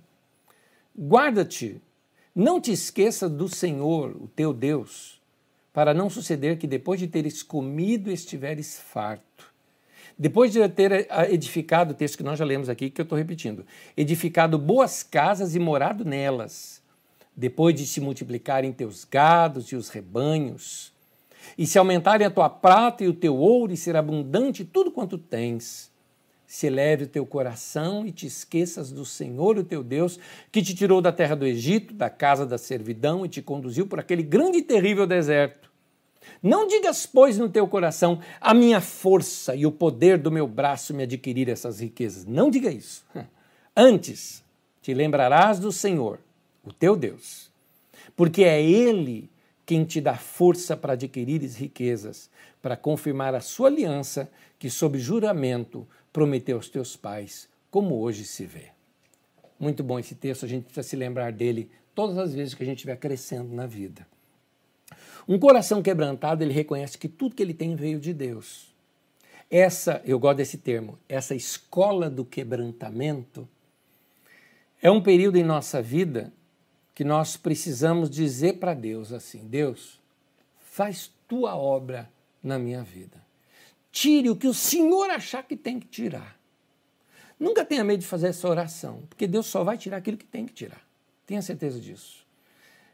[0.94, 1.82] Guarda-te,
[2.36, 5.22] não te esqueça do Senhor, o teu Deus,
[5.72, 9.49] para não suceder que depois de teres comido estiveres farto
[10.20, 13.18] depois de ter eh, edificado, o texto que nós já lemos aqui, que eu estou
[13.18, 13.66] repetindo,
[13.96, 16.82] edificado boas casas e morado nelas,
[17.34, 20.92] depois de se multiplicarem teus gados e os rebanhos,
[21.58, 25.18] e se aumentarem a tua prata e o teu ouro, e ser abundante tudo quanto
[25.18, 25.90] tens,
[26.46, 30.20] se eleve o teu coração e te esqueças do Senhor, o teu Deus,
[30.52, 34.02] que te tirou da terra do Egito, da casa da servidão e te conduziu por
[34.02, 35.69] aquele grande e terrível deserto.
[36.42, 40.94] Não digas, pois, no teu coração, a minha força e o poder do meu braço
[40.94, 42.26] me adquirir essas riquezas.
[42.26, 43.06] Não diga isso.
[43.76, 44.44] Antes,
[44.82, 46.20] te lembrarás do Senhor,
[46.64, 47.52] o teu Deus,
[48.16, 49.30] porque é Ele
[49.66, 52.30] quem te dá força para adquirires riquezas,
[52.62, 58.46] para confirmar a sua aliança que, sob juramento, prometeu aos teus pais, como hoje se
[58.46, 58.72] vê.
[59.60, 62.66] Muito bom esse texto, a gente precisa se lembrar dele todas as vezes que a
[62.66, 64.08] gente estiver crescendo na vida.
[65.30, 68.74] Um coração quebrantado, ele reconhece que tudo que ele tem veio de Deus.
[69.48, 73.48] Essa, eu gosto desse termo, essa escola do quebrantamento
[74.82, 76.34] é um período em nossa vida
[76.96, 80.00] que nós precisamos dizer para Deus assim: Deus,
[80.58, 82.10] faz tua obra
[82.42, 83.24] na minha vida.
[83.92, 86.40] Tire o que o Senhor achar que tem que tirar.
[87.40, 90.48] Nunca tenha medo de fazer essa oração, porque Deus só vai tirar aquilo que tem
[90.48, 90.82] que tirar.
[91.28, 92.26] Tenha certeza disso.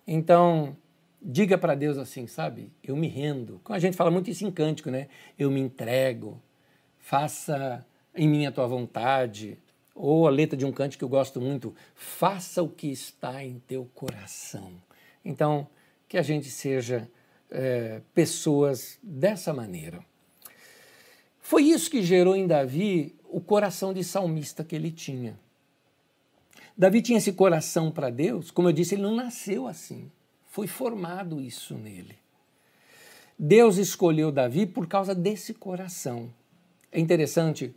[0.05, 0.75] Então,
[1.21, 2.71] diga para Deus assim, sabe?
[2.83, 3.59] Eu me rendo.
[3.65, 5.07] A gente fala muito isso em cântico, né?
[5.37, 6.41] Eu me entrego.
[6.99, 7.85] Faça
[8.15, 9.57] em mim a tua vontade.
[9.93, 13.59] Ou a letra de um cântico que eu gosto muito, faça o que está em
[13.59, 14.73] teu coração.
[15.23, 15.67] Então,
[16.07, 17.09] que a gente seja
[17.49, 20.03] é, pessoas dessa maneira.
[21.39, 25.39] Foi isso que gerou em Davi o coração de salmista que ele tinha.
[26.77, 30.11] Davi tinha esse coração para Deus, como eu disse, ele não nasceu assim.
[30.55, 32.15] Foi formado isso nele.
[33.37, 36.33] Deus escolheu Davi por causa desse coração.
[36.89, 37.75] É interessante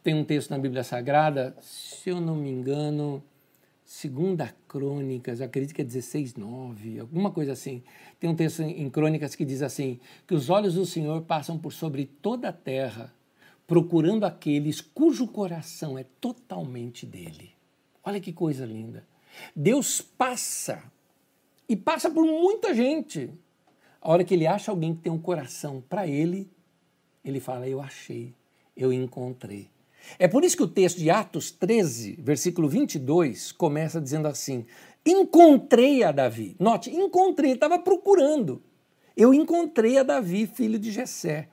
[0.00, 3.20] tem um texto na Bíblia Sagrada, se eu não me engano,
[3.84, 7.82] Segunda Crônicas, acredito que é 16, 9, alguma coisa assim.
[8.20, 11.72] Tem um texto em Crônicas que diz assim: que os olhos do Senhor passam por
[11.72, 13.12] sobre toda a terra,
[13.66, 17.50] procurando aqueles cujo coração é totalmente dele.
[18.04, 19.04] Olha que coisa linda.
[19.56, 20.80] Deus passa,
[21.70, 23.30] e passa por muita gente.
[24.02, 26.50] A hora que ele acha alguém que tem um coração para ele,
[27.24, 28.34] ele fala: Eu achei,
[28.76, 29.70] eu encontrei.
[30.18, 34.66] É por isso que o texto de Atos 13, versículo 22, começa dizendo assim:
[35.06, 36.56] Encontrei a Davi.
[36.58, 38.60] Note, encontrei, estava procurando.
[39.16, 41.50] Eu encontrei a Davi, filho de Jessé,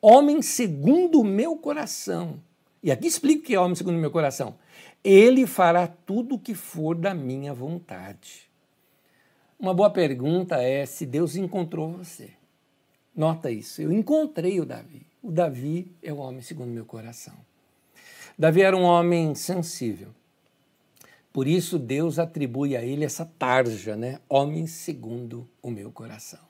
[0.00, 2.40] homem segundo o meu coração.
[2.82, 4.54] E aqui explico o que é homem segundo o meu coração.
[5.04, 8.51] Ele fará tudo o que for da minha vontade.
[9.62, 12.30] Uma boa pergunta é se Deus encontrou você.
[13.14, 15.06] Nota isso, eu encontrei o Davi.
[15.22, 17.36] O Davi é o homem segundo meu coração.
[18.36, 20.08] Davi era um homem sensível.
[21.32, 24.18] Por isso Deus atribui a ele essa tarja, né?
[24.28, 26.40] Homem segundo o meu coração.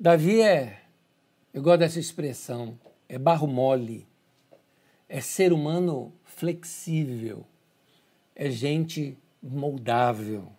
[0.00, 0.80] Davi é,
[1.52, 4.06] eu gosto dessa expressão, é barro mole,
[5.06, 7.44] é ser humano flexível,
[8.34, 10.50] é gente moldável.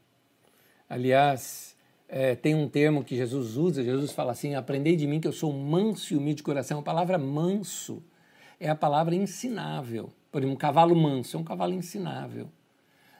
[0.90, 1.76] Aliás,
[2.08, 5.34] é, tem um termo que Jesus usa, Jesus fala assim: aprendei de mim que eu
[5.34, 6.80] sou manso e humilde de coração.
[6.80, 8.04] A palavra manso
[8.60, 10.12] é a palavra ensinável.
[10.32, 12.50] Por exemplo, um cavalo manso é um cavalo ensinável.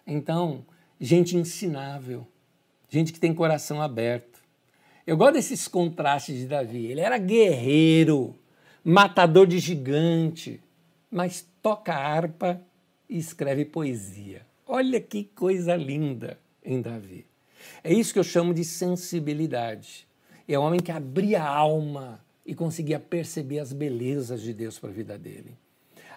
[0.06, 0.66] Então,
[1.00, 2.28] gente ensinável,
[2.90, 4.40] gente que tem coração aberto.
[5.06, 6.86] Eu gosto desses contrastes de Davi.
[6.88, 8.36] Ele era guerreiro,
[8.84, 10.62] matador de gigante,
[11.12, 12.62] mas toca harpa
[13.10, 14.46] e escreve poesia.
[14.68, 17.26] Olha que coisa linda em Davi.
[17.84, 20.08] É isso que eu chamo de sensibilidade.
[20.48, 24.90] É um homem que abria a alma e conseguia perceber as belezas de Deus para
[24.90, 25.58] a vida dele.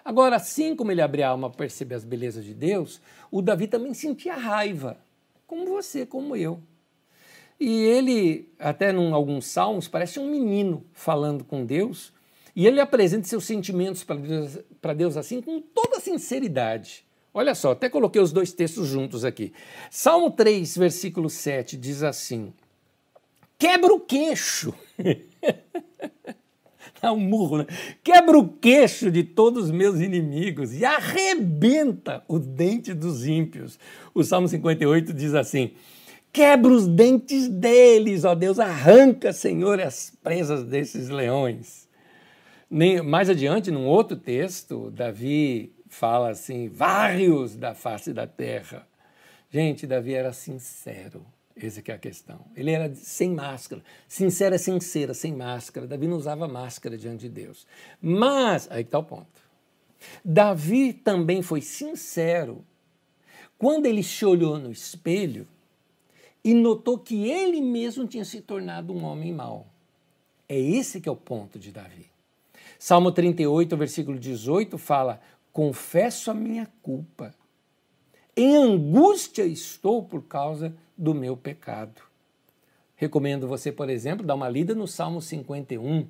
[0.03, 3.67] Agora, assim como ele abria a alma para perceber as belezas de Deus, o Davi
[3.67, 4.97] também sentia raiva,
[5.45, 6.61] como você, como eu.
[7.59, 12.13] E ele, até em alguns salmos, parece um menino falando com Deus,
[12.55, 14.59] e ele apresenta seus sentimentos para Deus,
[14.95, 17.05] Deus assim, com toda sinceridade.
[17.33, 19.53] Olha só, até coloquei os dois textos juntos aqui.
[19.91, 22.51] Salmo 3, versículo 7 diz assim:
[23.57, 24.73] Quebra o queixo.
[27.01, 27.65] Dá um murro, né?
[28.03, 33.79] Quebra o queixo de todos os meus inimigos e arrebenta o dente dos ímpios.
[34.13, 35.71] O Salmo 58 diz assim:
[36.31, 41.87] Quebra os dentes deles, ó Deus, arranca, Senhor, as presas desses leões.
[42.69, 48.87] Nem, mais adiante, num outro texto, Davi fala assim: Vários da face da terra.
[49.51, 51.25] Gente, Davi era sincero.
[51.55, 52.39] Essa é a questão.
[52.55, 53.83] Ele era sem máscara.
[54.07, 55.85] Sincera é sincera, sem máscara.
[55.85, 57.67] Davi não usava máscara diante de Deus.
[58.01, 59.49] Mas, aí está o ponto.
[60.23, 62.63] Davi também foi sincero
[63.57, 65.45] quando ele se olhou no espelho
[66.41, 69.67] e notou que ele mesmo tinha se tornado um homem mau.
[70.47, 72.09] É esse que é o ponto de Davi.
[72.77, 75.19] Salmo 38, versículo 18 fala:
[75.51, 77.33] Confesso a minha culpa.
[78.35, 82.01] Em angústia estou por causa do meu pecado.
[82.95, 86.05] Recomendo você, por exemplo, dar uma lida no Salmo 51,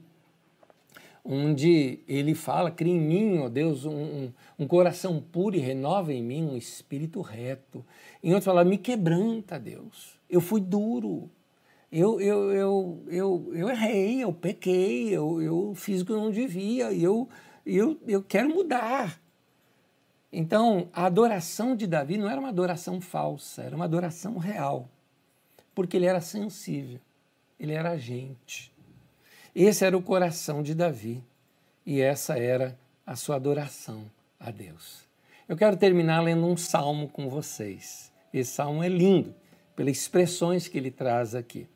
[1.23, 6.13] onde ele fala: Cria em mim, ó Deus, um, um, um, coração puro e renova
[6.13, 7.85] em mim um espírito reto.
[8.23, 10.19] Em outros fala: Me quebranta, Deus.
[10.29, 11.29] Eu fui duro.
[11.91, 16.29] Eu, eu, eu, eu, eu errei, eu pequei, eu, eu fiz o que eu não
[16.29, 17.27] devia, eu,
[17.65, 19.19] eu, eu quero mudar.
[20.31, 24.87] Então, a adoração de Davi não era uma adoração falsa, era uma adoração real,
[25.73, 26.99] porque ele era sensível,
[27.59, 28.71] ele era gente.
[29.55, 31.23] Esse era o coração de Davi
[31.85, 34.05] e essa era a sua adoração
[34.39, 35.03] a Deus.
[35.47, 38.11] Eu quero terminar lendo um salmo com vocês.
[38.31, 39.33] Esse salmo é lindo,
[39.75, 41.67] pelas expressões que ele traz aqui.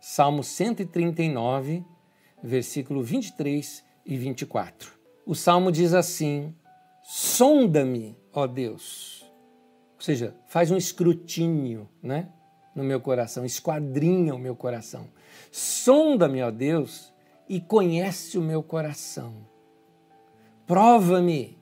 [0.00, 1.82] Salmo 139,
[2.40, 4.92] versículo 23 e 24.
[5.26, 6.54] O salmo diz assim:
[7.08, 9.24] Sonda-me, ó Deus.
[9.94, 12.30] Ou seja, faz um escrutínio, né?
[12.74, 15.06] No meu coração, esquadrinha o meu coração.
[15.52, 17.14] Sonda-me, ó Deus,
[17.48, 19.46] e conhece o meu coração.
[20.66, 21.56] Prova-me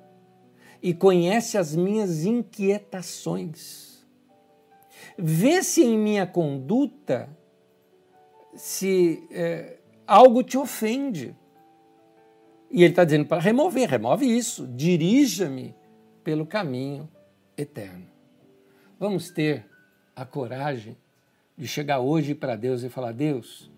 [0.83, 4.03] e conhece as minhas inquietações.
[5.19, 7.29] Vê se em minha conduta
[8.55, 11.37] se é, algo te ofende.
[12.75, 15.73] E ele está dizendo para remover, remove isso, dirija-me
[16.25, 17.09] pelo caminho
[17.57, 18.05] eterno.
[18.99, 19.65] Vamos ter
[20.17, 20.97] a coragem
[21.57, 23.71] de chegar hoje para Deus e falar: Deus,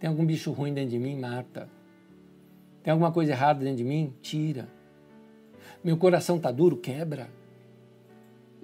[0.00, 1.20] tem algum bicho ruim dentro de mim?
[1.20, 1.68] Mata.
[2.82, 4.14] Tem alguma coisa errada dentro de mim?
[4.22, 4.66] Tira.
[5.84, 6.78] Meu coração está duro?
[6.78, 7.28] Quebra.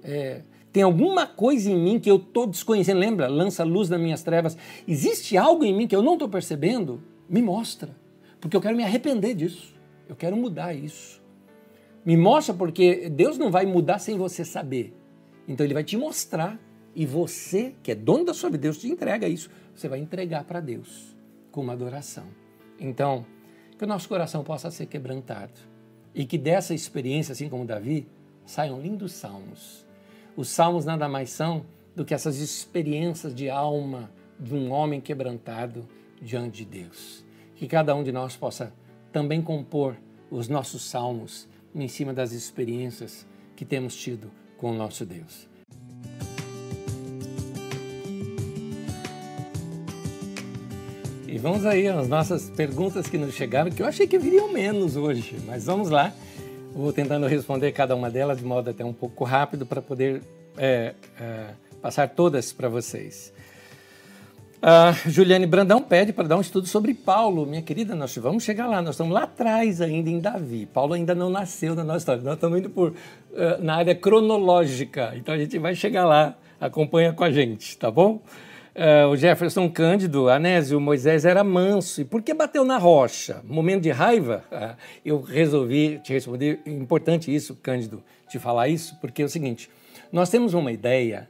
[0.01, 0.41] É,
[0.73, 2.97] tem alguma coisa em mim que eu estou desconhecendo.
[2.97, 3.27] Lembra?
[3.27, 4.57] Lança luz nas minhas trevas.
[4.87, 7.03] Existe algo em mim que eu não estou percebendo?
[7.29, 8.00] Me mostra.
[8.41, 9.73] Porque eu quero me arrepender disso.
[10.09, 11.21] Eu quero mudar isso.
[12.03, 14.93] Me mostra porque Deus não vai mudar sem você saber.
[15.47, 16.59] Então ele vai te mostrar.
[16.93, 19.49] E você, que é dono da sua vida, Deus te entrega isso.
[19.73, 21.15] Você vai entregar para Deus
[21.49, 22.25] com uma adoração.
[22.77, 23.25] Então,
[23.77, 25.53] que o nosso coração possa ser quebrantado.
[26.13, 28.05] E que dessa experiência, assim como Davi,
[28.45, 29.85] saiam lindos salmos
[30.35, 31.65] os salmos nada mais são
[31.95, 35.87] do que essas experiências de alma de um homem quebrantado
[36.21, 37.23] diante de Deus.
[37.61, 38.73] Que cada um de nós possa
[39.13, 39.95] também compor
[40.31, 43.23] os nossos salmos em cima das experiências
[43.55, 45.47] que temos tido com o nosso Deus.
[51.27, 54.95] E vamos aí às nossas perguntas que nos chegaram, que eu achei que viriam menos
[54.95, 56.11] hoje, mas vamos lá.
[56.73, 60.23] Vou tentando responder cada uma delas de modo até um pouco rápido para poder
[60.57, 61.49] é, é,
[61.79, 63.31] passar todas para vocês.
[64.63, 67.47] A Juliane Brandão pede para dar um estudo sobre Paulo.
[67.47, 68.79] Minha querida, nós vamos chegar lá.
[68.79, 70.67] Nós estamos lá atrás ainda em Davi.
[70.67, 72.21] Paulo ainda não nasceu na nossa história.
[72.21, 72.95] Nós estamos indo por, uh,
[73.59, 75.13] na área cronológica.
[75.15, 76.35] Então a gente vai chegar lá.
[76.59, 78.21] Acompanha com a gente, tá bom?
[78.75, 82.01] Uh, o Jefferson Cândido, Anésio, Moisés era manso.
[82.01, 83.41] E por que bateu na rocha?
[83.43, 84.43] Momento de raiva?
[84.51, 86.59] Uh, eu resolvi te responder.
[86.67, 89.71] Importante isso, Cândido, te falar isso, porque é o seguinte:
[90.11, 91.27] nós temos uma ideia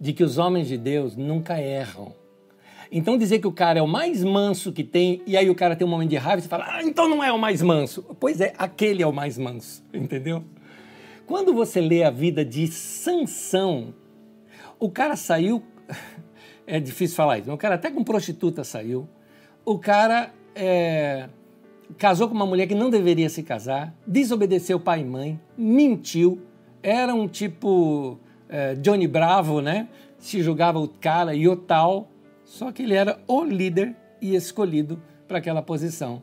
[0.00, 2.20] de que os homens de Deus nunca erram.
[2.92, 5.76] Então dizer que o cara é o mais manso que tem, e aí o cara
[5.76, 8.04] tem um momento de raiva você fala, ah, então não é o mais manso.
[8.18, 10.42] Pois é, aquele é o mais manso, entendeu?
[11.26, 13.94] Quando você lê a vida de Sansão,
[14.78, 15.62] o cara saiu
[16.66, 19.08] é difícil falar isso, mas o cara até com prostituta saiu.
[19.64, 21.28] O cara é,
[21.98, 26.40] casou com uma mulher que não deveria se casar, desobedeceu pai e mãe, mentiu,
[26.82, 28.18] era um tipo
[28.48, 29.88] é, Johnny Bravo, né?
[30.18, 32.09] Se julgava o cara e o tal,
[32.50, 36.20] só que ele era o líder e escolhido para aquela posição.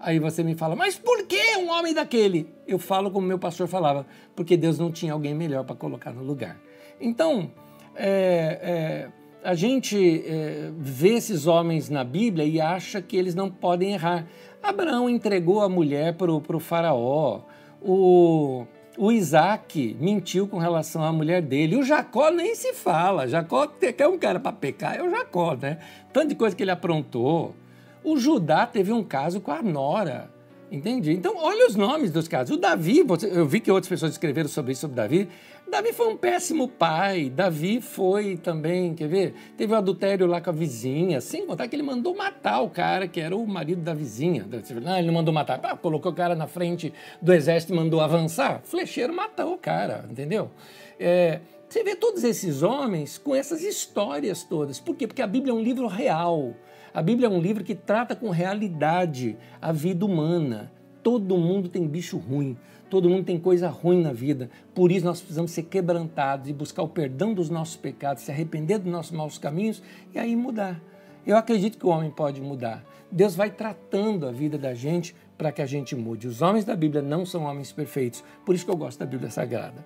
[0.00, 2.48] Aí você me fala, mas por que um homem daquele?
[2.66, 6.22] Eu falo como meu pastor falava, porque Deus não tinha alguém melhor para colocar no
[6.22, 6.58] lugar.
[6.98, 7.50] Então,
[7.94, 9.08] é, é,
[9.44, 14.26] a gente é, vê esses homens na Bíblia e acha que eles não podem errar.
[14.62, 17.42] Abraão entregou a mulher para o faraó,
[17.82, 18.64] o,
[18.96, 21.76] o Isaac mentiu com relação à mulher dele.
[21.76, 23.28] O Jacó nem se fala.
[23.28, 23.68] Jacó
[23.98, 25.78] é um cara para pecar, é o Jacó, né?
[26.12, 27.54] Tanto de coisa que ele aprontou.
[28.02, 30.30] O Judá teve um caso com a Nora.
[30.70, 31.12] Entendi.
[31.12, 32.56] Então, olha os nomes dos casos.
[32.56, 35.28] O Davi, eu vi que outras pessoas escreveram sobre isso, sobre Davi.
[35.70, 37.30] Davi foi um péssimo pai.
[37.30, 39.34] Davi foi também, quer ver?
[39.56, 43.06] Teve um adultério lá com a vizinha, sem contar que ele mandou matar o cara
[43.06, 44.46] que era o marido da vizinha.
[44.82, 45.60] Não, ele não mandou matar.
[45.62, 46.92] Ah, colocou o cara na frente
[47.22, 48.60] do exército e mandou avançar.
[48.64, 50.50] Flecheiro matou o cara, entendeu?
[50.98, 54.80] É, você vê todos esses homens com essas histórias todas.
[54.80, 55.06] Por quê?
[55.06, 56.54] Porque a Bíblia é um livro real.
[56.96, 60.72] A Bíblia é um livro que trata com realidade a vida humana.
[61.02, 62.56] Todo mundo tem bicho ruim,
[62.88, 64.48] todo mundo tem coisa ruim na vida.
[64.74, 68.78] Por isso nós precisamos ser quebrantados e buscar o perdão dos nossos pecados, se arrepender
[68.78, 69.82] dos nossos maus caminhos
[70.14, 70.80] e aí mudar.
[71.26, 72.82] Eu acredito que o homem pode mudar.
[73.12, 76.26] Deus vai tratando a vida da gente para que a gente mude.
[76.26, 79.30] Os homens da Bíblia não são homens perfeitos, por isso que eu gosto da Bíblia
[79.30, 79.84] Sagrada.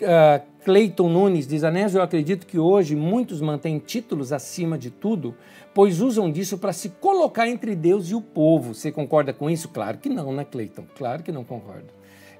[0.00, 5.34] Uh, Cleiton Nunes diz: Anésio, eu acredito que hoje muitos mantêm títulos acima de tudo,
[5.74, 8.74] pois usam disso para se colocar entre Deus e o povo.
[8.74, 9.68] Você concorda com isso?
[9.70, 10.84] Claro que não, né, Cleiton?
[10.96, 11.88] Claro que não concordo.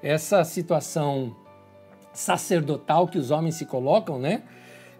[0.01, 1.35] Essa situação
[2.13, 4.43] sacerdotal que os homens se colocam, né?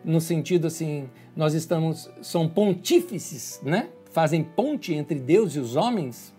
[0.03, 3.88] No sentido assim, nós estamos, são pontífices, né?
[4.12, 6.34] Fazem ponte entre Deus e os homens.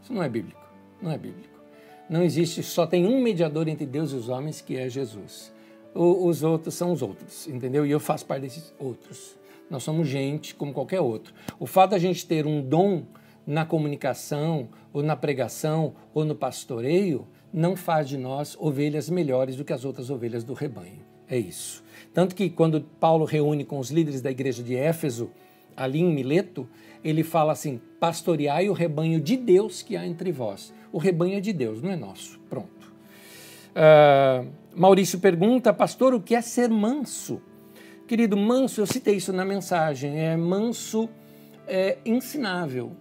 [0.00, 0.60] Isso não é bíblico.
[1.02, 1.56] Não é bíblico.
[2.08, 5.55] Não existe, só tem um mediador entre Deus e os homens, que é Jesus
[5.96, 7.86] os outros são os outros, entendeu?
[7.86, 9.36] E eu faço parte desses outros.
[9.70, 11.34] Nós somos gente como qualquer outro.
[11.58, 13.04] O fato da gente ter um dom
[13.46, 19.64] na comunicação, ou na pregação, ou no pastoreio, não faz de nós ovelhas melhores do
[19.64, 21.00] que as outras ovelhas do rebanho.
[21.28, 21.82] É isso.
[22.12, 25.30] Tanto que quando Paulo reúne com os líderes da igreja de Éfeso,
[25.76, 26.68] ali em Mileto,
[27.04, 30.72] ele fala assim: pastoreai o rebanho de Deus que há entre vós.
[30.92, 32.38] O rebanho é de Deus, não é nosso.
[32.48, 32.75] Pronto.
[33.76, 37.42] Uh, Maurício pergunta, pastor, o que é ser manso?
[38.08, 41.08] Querido, manso, eu citei isso na mensagem, é manso
[41.66, 42.92] é ensinável.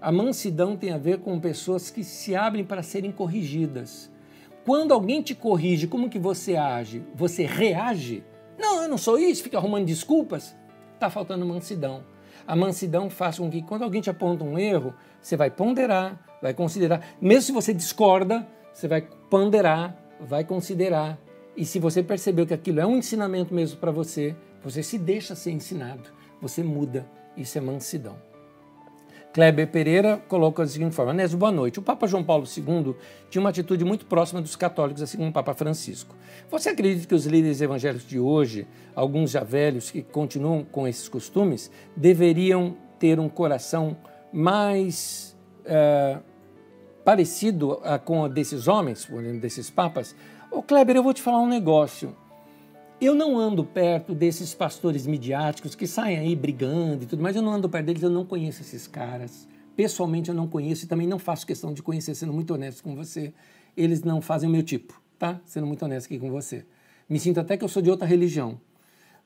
[0.00, 4.10] A mansidão tem a ver com pessoas que se abrem para serem corrigidas.
[4.64, 7.02] Quando alguém te corrige, como que você age?
[7.14, 8.22] Você reage?
[8.58, 10.56] Não, eu não sou isso, fica arrumando desculpas.
[10.94, 12.04] Está faltando mansidão.
[12.46, 16.52] A mansidão faz com que quando alguém te aponta um erro, você vai ponderar, vai
[16.52, 17.00] considerar.
[17.20, 19.96] Mesmo se você discorda, você vai ponderar,
[20.26, 21.18] vai considerar.
[21.56, 25.34] E se você percebeu que aquilo é um ensinamento mesmo para você, você se deixa
[25.34, 26.10] ser ensinado,
[26.40, 27.06] você muda.
[27.36, 28.16] Isso é mansidão.
[29.32, 31.78] Kleber Pereira coloca da seguinte forma: Nésio, boa noite.
[31.78, 32.94] O Papa João Paulo II
[33.30, 36.14] tinha uma atitude muito próxima dos católicos, assim como o Papa Francisco.
[36.50, 41.08] Você acredita que os líderes evangélicos de hoje, alguns já velhos que continuam com esses
[41.08, 43.96] costumes, deveriam ter um coração
[44.30, 46.22] mais uh,
[47.04, 49.08] parecido a, com desses homens,
[49.40, 50.14] desses papas,
[50.50, 52.16] ô Kleber, eu vou te falar um negócio.
[53.00, 57.42] Eu não ando perto desses pastores midiáticos que saem aí brigando e tudo, mas eu
[57.42, 59.48] não ando perto deles, eu não conheço esses caras.
[59.74, 62.94] Pessoalmente eu não conheço e também não faço questão de conhecer, sendo muito honesto com
[62.94, 63.32] você.
[63.76, 65.40] Eles não fazem o meu tipo, tá?
[65.44, 66.64] Sendo muito honesto aqui com você.
[67.08, 68.60] Me sinto até que eu sou de outra religião.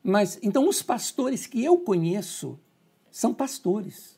[0.03, 2.57] Mas então os pastores que eu conheço
[3.11, 4.17] são pastores.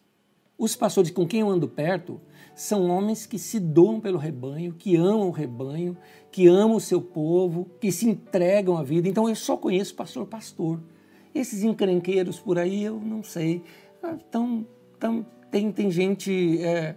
[0.57, 2.21] Os pastores com quem eu ando perto
[2.59, 5.95] são homens que se doam pelo rebanho, que amam o rebanho,
[6.29, 9.07] que amam o seu povo, que se entregam à vida.
[9.07, 10.77] Então eu só conheço pastor pastor.
[11.33, 13.63] Esses encrenqueiros por aí eu não sei.
[14.27, 14.65] Então,
[15.49, 16.61] tem, tem gente.
[16.61, 16.95] É,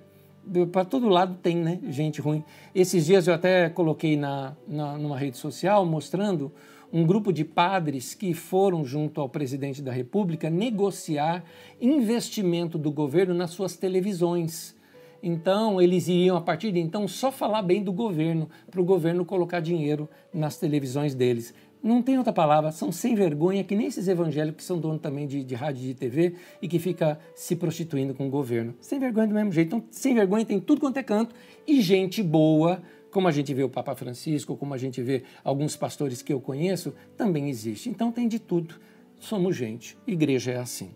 [0.73, 2.43] para todo lado tem né, gente ruim.
[2.75, 6.51] Esses dias eu até coloquei na, na, numa rede social mostrando
[6.93, 11.45] um grupo de padres que foram junto ao presidente da República negociar
[11.81, 14.82] investimento do governo nas suas televisões.
[15.23, 19.25] Então, eles iriam, a partir de então, só falar bem do governo, para o governo
[19.25, 21.55] colocar dinheiro nas televisões deles.
[21.81, 25.27] Não tem outra palavra, são sem vergonha, que nem esses evangélicos que são donos também
[25.27, 28.75] de, de rádio e de TV e que fica se prostituindo com o governo.
[28.81, 29.77] Sem vergonha do mesmo jeito.
[29.77, 31.35] Então, sem vergonha tem tudo quanto é canto
[31.67, 35.77] e gente boa, como a gente vê o Papa Francisco, como a gente vê alguns
[35.77, 37.89] pastores que eu conheço, também existe.
[37.89, 38.77] Então, tem de tudo.
[39.19, 39.97] Somos gente.
[40.07, 40.91] Igreja é assim.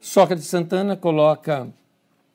[0.00, 1.72] Sócrates Santana coloca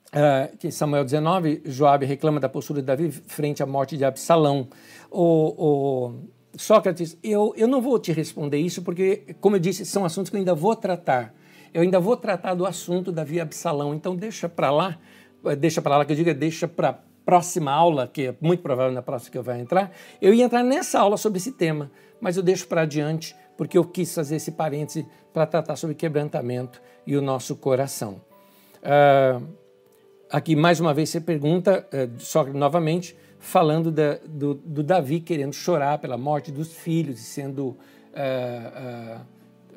[0.10, 4.68] Uh, que Samuel 19, Joabe reclama da postura de Davi frente à morte de Absalão.
[5.12, 5.24] O,
[5.58, 6.14] o,
[6.58, 10.36] Sócrates, eu, eu não vou te responder isso porque, como eu disse, são assuntos que
[10.36, 11.34] eu ainda vou tratar.
[11.72, 14.98] Eu ainda vou tratar do assunto Davi e Absalão, então deixa para lá,
[15.46, 18.92] eh, deixa para lá que eu diga, deixa para próxima aula, que é muito provável
[18.92, 22.36] na próxima que eu vou entrar, eu ia entrar nessa aula sobre esse tema, mas
[22.36, 27.16] eu deixo para adiante porque eu quis fazer esse parêntese para tratar sobre quebrantamento e
[27.16, 28.20] o nosso coração.
[28.82, 29.46] Uh,
[30.30, 35.54] aqui mais uma vez você pergunta, é, só novamente, falando da, do, do, Davi querendo
[35.54, 37.78] chorar pela morte dos filhos e sendo
[38.14, 39.18] é,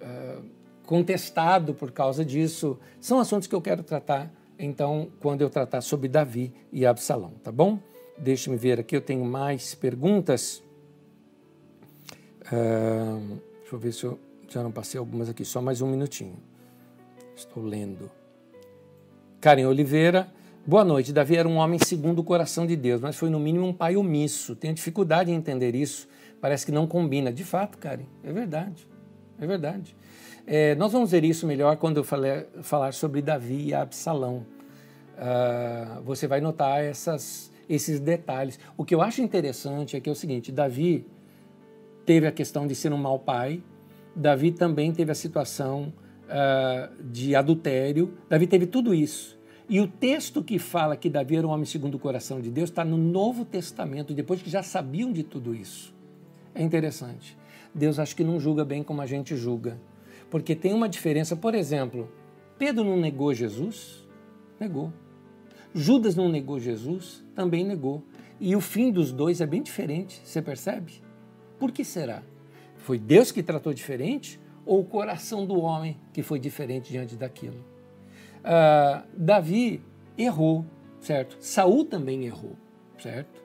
[0.00, 0.36] é,
[0.84, 2.78] contestado por causa disso.
[3.00, 7.50] São assuntos que eu quero tratar, então, quando eu tratar sobre Davi e Absalão, tá
[7.50, 7.78] bom?
[8.18, 10.62] Deixe-me ver aqui, eu tenho mais perguntas.
[12.40, 16.36] deixa eu ver se eu já não passei algumas aqui, só mais um minutinho.
[17.34, 18.10] Estou lendo.
[19.40, 20.30] Karen Oliveira,
[20.64, 21.12] Boa noite.
[21.12, 23.96] Davi era um homem segundo o coração de Deus, mas foi no mínimo um pai
[23.96, 24.54] omisso.
[24.54, 26.06] Tenho dificuldade em entender isso.
[26.40, 27.32] Parece que não combina.
[27.32, 28.86] De fato, Karen, é verdade.
[29.40, 29.96] é verdade.
[30.46, 34.46] É, nós vamos ver isso melhor quando eu falar, falar sobre Davi e Absalão.
[35.16, 38.56] Uh, você vai notar essas, esses detalhes.
[38.76, 41.04] O que eu acho interessante é que é o seguinte: Davi
[42.06, 43.60] teve a questão de ser um mau pai,
[44.14, 45.92] Davi também teve a situação
[46.28, 49.41] uh, de adultério, Davi teve tudo isso.
[49.68, 52.70] E o texto que fala que Davi era um homem segundo o coração de Deus
[52.70, 55.94] está no Novo Testamento, depois que já sabiam de tudo isso.
[56.54, 57.36] É interessante.
[57.74, 59.80] Deus acho que não julga bem como a gente julga.
[60.30, 62.10] Porque tem uma diferença, por exemplo,
[62.58, 64.06] Pedro não negou Jesus?
[64.58, 64.92] Negou.
[65.74, 67.24] Judas não negou Jesus?
[67.34, 68.04] Também negou.
[68.38, 71.02] E o fim dos dois é bem diferente, você percebe?
[71.58, 72.22] Por que será?
[72.76, 77.71] Foi Deus que tratou diferente ou o coração do homem que foi diferente diante daquilo?
[78.42, 79.80] Uh, Davi
[80.18, 80.66] errou,
[81.00, 81.36] certo?
[81.40, 82.56] Saul também errou,
[82.98, 83.42] certo?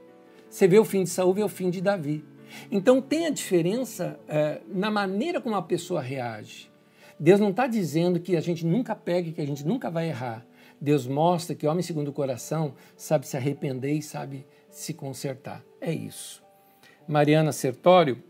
[0.49, 2.25] Você vê o fim de Saul, vê o fim de Davi.
[2.71, 6.71] Então tem a diferença uh, na maneira como a pessoa reage.
[7.19, 10.45] Deus não está dizendo que a gente nunca pegue, que a gente nunca vai errar.
[10.79, 15.63] Deus mostra que o homem segundo o coração sabe se arrepender e sabe se consertar.
[15.81, 16.43] É isso.
[17.07, 18.21] Mariana Sertório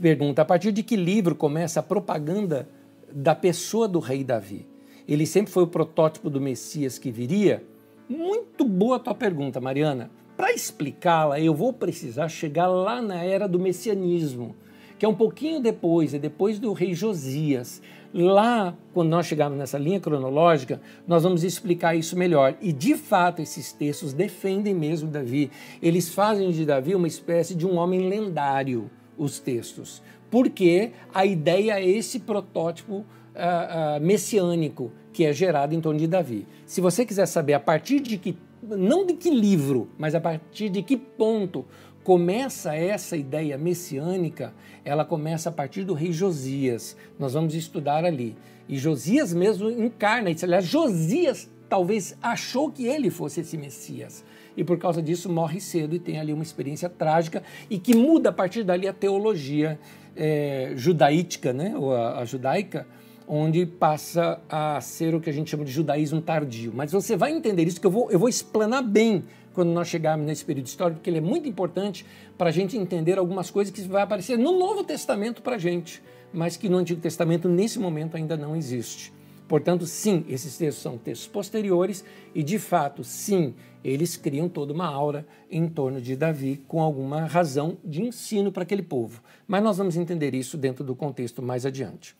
[0.00, 2.68] pergunta: a partir de que livro começa a propaganda
[3.12, 4.66] da pessoa do rei Davi?
[5.08, 7.62] Ele sempre foi o protótipo do Messias que viria?
[8.08, 10.10] Muito boa a tua pergunta, Mariana.
[10.36, 14.54] Para explicá-la, eu vou precisar chegar lá na era do messianismo,
[14.98, 17.80] que é um pouquinho depois, é depois do rei Josias.
[18.12, 22.56] Lá, quando nós chegarmos nessa linha cronológica, nós vamos explicar isso melhor.
[22.60, 25.50] E de fato, esses textos defendem mesmo Davi.
[25.80, 30.02] Eles fazem de Davi uma espécie de um homem lendário, os textos.
[30.30, 33.04] Porque a ideia é esse protótipo
[33.36, 36.46] uh, messiânico que é gerado em torno de Davi.
[36.66, 40.68] Se você quiser saber a partir de que, não de que livro, mas a partir
[40.68, 41.64] de que ponto
[42.04, 46.96] começa essa ideia messiânica, ela começa a partir do rei Josias.
[47.18, 48.36] Nós vamos estudar ali.
[48.68, 50.44] E Josias mesmo encarna isso.
[50.44, 54.24] Aliás, Josias talvez achou que ele fosse esse Messias.
[54.56, 58.30] E por causa disso morre cedo e tem ali uma experiência trágica e que muda
[58.30, 59.78] a partir dali a teologia
[60.14, 61.74] é, judaítica, né?
[61.76, 62.86] ou a, a judaica,
[63.28, 66.72] onde passa a ser o que a gente chama de judaísmo tardio.
[66.74, 70.26] Mas você vai entender isso que eu vou, eu vou explanar bem quando nós chegarmos
[70.26, 72.04] nesse período histórico, porque ele é muito importante
[72.36, 76.02] para a gente entender algumas coisas que vai aparecer no Novo Testamento para a gente,
[76.32, 79.12] mas que no Antigo Testamento, nesse momento, ainda não existe.
[79.48, 82.04] Portanto, sim, esses textos são textos posteriores
[82.34, 87.24] e, de fato, sim, eles criam toda uma aura em torno de Davi com alguma
[87.24, 89.22] razão de ensino para aquele povo.
[89.46, 92.16] Mas nós vamos entender isso dentro do contexto mais adiante.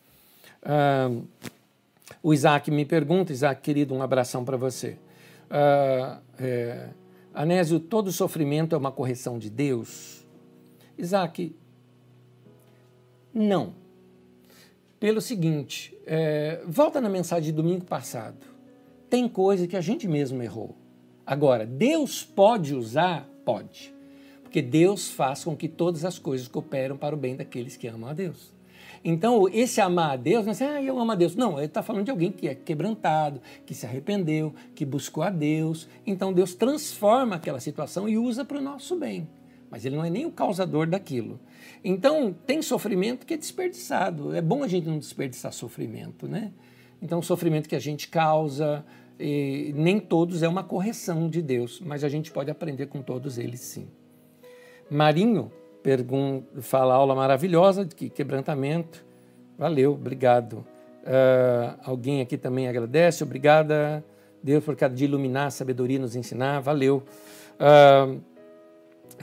[0.67, 1.25] Uh,
[2.21, 4.97] o Isaac me pergunta, Isaac querido, um abração para você.
[5.49, 6.89] Uh, é,
[7.33, 10.25] Anésio, todo sofrimento é uma correção de Deus?
[10.97, 11.55] Isaac,
[13.33, 13.73] não.
[14.99, 18.45] Pelo seguinte, é, volta na mensagem de domingo passado.
[19.09, 20.75] Tem coisa que a gente mesmo errou.
[21.25, 23.29] Agora, Deus pode usar?
[23.45, 23.93] Pode.
[24.41, 28.09] Porque Deus faz com que todas as coisas cooperam para o bem daqueles que amam
[28.09, 28.56] a Deus.
[29.03, 31.35] Então, esse amar a Deus, não é assim, ah, eu amo a Deus.
[31.35, 35.29] Não, ele está falando de alguém que é quebrantado, que se arrependeu, que buscou a
[35.29, 35.87] Deus.
[36.05, 39.27] Então, Deus transforma aquela situação e usa para o nosso bem.
[39.69, 41.39] Mas ele não é nem o causador daquilo.
[41.83, 44.35] Então, tem sofrimento que é desperdiçado.
[44.35, 46.51] É bom a gente não desperdiçar sofrimento, né?
[47.01, 48.83] Então, o sofrimento que a gente causa,
[49.19, 53.59] nem todos é uma correção de Deus, mas a gente pode aprender com todos eles
[53.59, 53.87] sim.
[54.89, 55.51] Marinho
[56.61, 59.05] fala aula maravilhosa de que quebrantamento.
[59.57, 60.65] Valeu, obrigado.
[61.03, 64.03] Uh, alguém aqui também agradece, obrigada,
[64.43, 67.03] Deus, por cada dia iluminar, sabedoria nos ensinar, valeu.
[67.55, 68.19] Uh,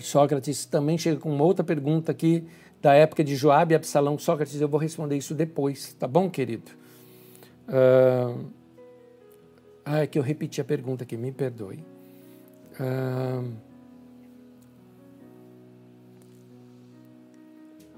[0.00, 2.46] Sócrates também chega com uma outra pergunta aqui,
[2.80, 4.18] da época de Joabe e Absalão.
[4.18, 6.70] Sócrates, eu vou responder isso depois, tá bom, querido?
[7.68, 8.46] Uh,
[9.84, 11.84] ah, é que eu repeti a pergunta aqui, me perdoe.
[12.80, 13.52] Uh,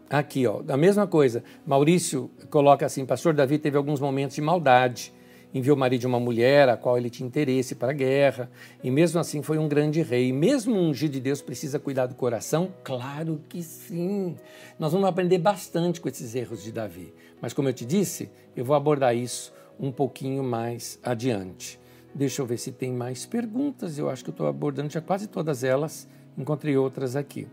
[0.09, 1.43] Aqui, ó, a mesma coisa.
[1.67, 5.13] Maurício coloca assim: Pastor Davi teve alguns momentos de maldade.
[5.55, 8.51] Enviou o marido de uma mulher a qual ele tinha interesse para a guerra,
[8.85, 10.31] e mesmo assim foi um grande rei.
[10.33, 12.75] Mesmo um ungido de Deus precisa cuidar do coração?
[12.85, 14.37] Claro que sim.
[14.79, 17.15] Nós vamos aprender bastante com esses erros de Davi.
[17.41, 21.81] Mas, como eu te disse, eu vou abordar isso um pouquinho mais adiante.
[22.15, 23.99] Deixa eu ver se tem mais perguntas.
[23.99, 26.07] Eu acho que eu estou abordando já quase todas elas.
[26.37, 27.47] Encontrei outras aqui.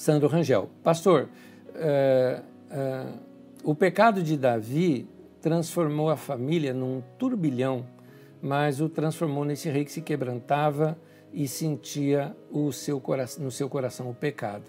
[0.00, 0.70] Sandro Rangel.
[0.82, 1.28] Pastor,
[1.74, 3.20] uh, uh,
[3.62, 5.06] o pecado de Davi
[5.42, 7.84] transformou a família num turbilhão,
[8.40, 10.96] mas o transformou nesse rei que se quebrantava
[11.34, 13.02] e sentia o seu
[13.40, 14.64] no seu coração o pecado.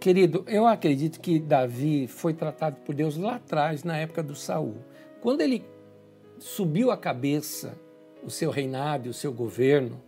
[0.00, 4.78] Querido, eu acredito que Davi foi tratado por Deus lá atrás, na época do Saul.
[5.20, 5.64] Quando ele
[6.40, 7.78] subiu a cabeça
[8.20, 10.02] o seu reinado e o seu governo,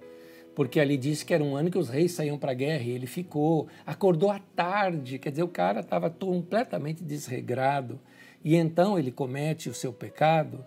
[0.58, 2.90] porque ali diz que era um ano que os reis saíam para a guerra e
[2.90, 8.00] ele ficou, acordou à tarde, quer dizer, o cara estava completamente desregrado
[8.44, 10.66] e então ele comete o seu pecado.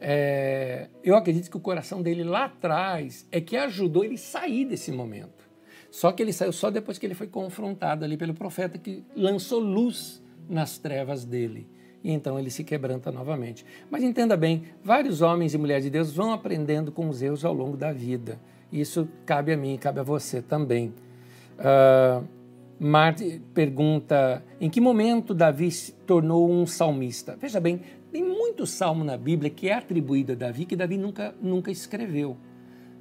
[0.00, 4.90] É, eu acredito que o coração dele lá atrás é que ajudou ele sair desse
[4.90, 5.46] momento.
[5.90, 9.60] Só que ele saiu só depois que ele foi confrontado ali pelo profeta que lançou
[9.60, 11.68] luz nas trevas dele.
[12.02, 13.62] E então ele se quebranta novamente.
[13.90, 17.52] Mas entenda bem, vários homens e mulheres de Deus vão aprendendo com os erros ao
[17.52, 18.40] longo da vida.
[18.72, 20.92] Isso cabe a mim, cabe a você também.
[21.58, 22.26] Uh,
[22.78, 27.36] Marte pergunta: em que momento Davi se tornou um salmista?
[27.40, 27.80] Veja bem,
[28.12, 32.36] tem muito salmo na Bíblia que é atribuído a Davi que Davi nunca, nunca escreveu.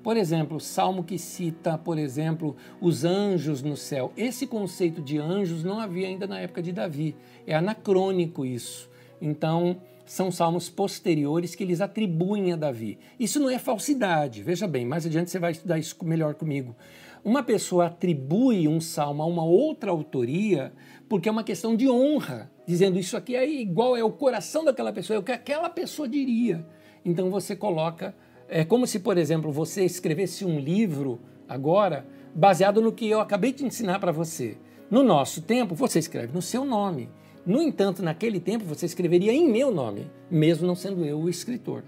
[0.01, 4.13] Por exemplo, o salmo que cita, por exemplo, os anjos no céu.
[4.15, 7.15] Esse conceito de anjos não havia ainda na época de Davi.
[7.45, 8.89] É anacrônico isso.
[9.21, 9.77] Então,
[10.07, 12.97] são salmos posteriores que eles atribuem a Davi.
[13.19, 14.41] Isso não é falsidade.
[14.41, 16.75] Veja bem, mais adiante você vai estudar isso melhor comigo.
[17.23, 20.73] Uma pessoa atribui um salmo a uma outra autoria
[21.09, 24.91] porque é uma questão de honra, dizendo isso aqui é igual, é o coração daquela
[24.91, 26.65] pessoa, é o que aquela pessoa diria.
[27.05, 28.15] Então você coloca
[28.49, 31.19] é como se, por exemplo, você escrevesse um livro
[31.49, 34.57] agora baseado no que eu acabei de ensinar para você.
[34.89, 37.09] No nosso tempo, você escreve no seu nome.
[37.47, 41.81] No entanto, naquele tempo, você escreveria em meu nome, mesmo não sendo eu o escritor.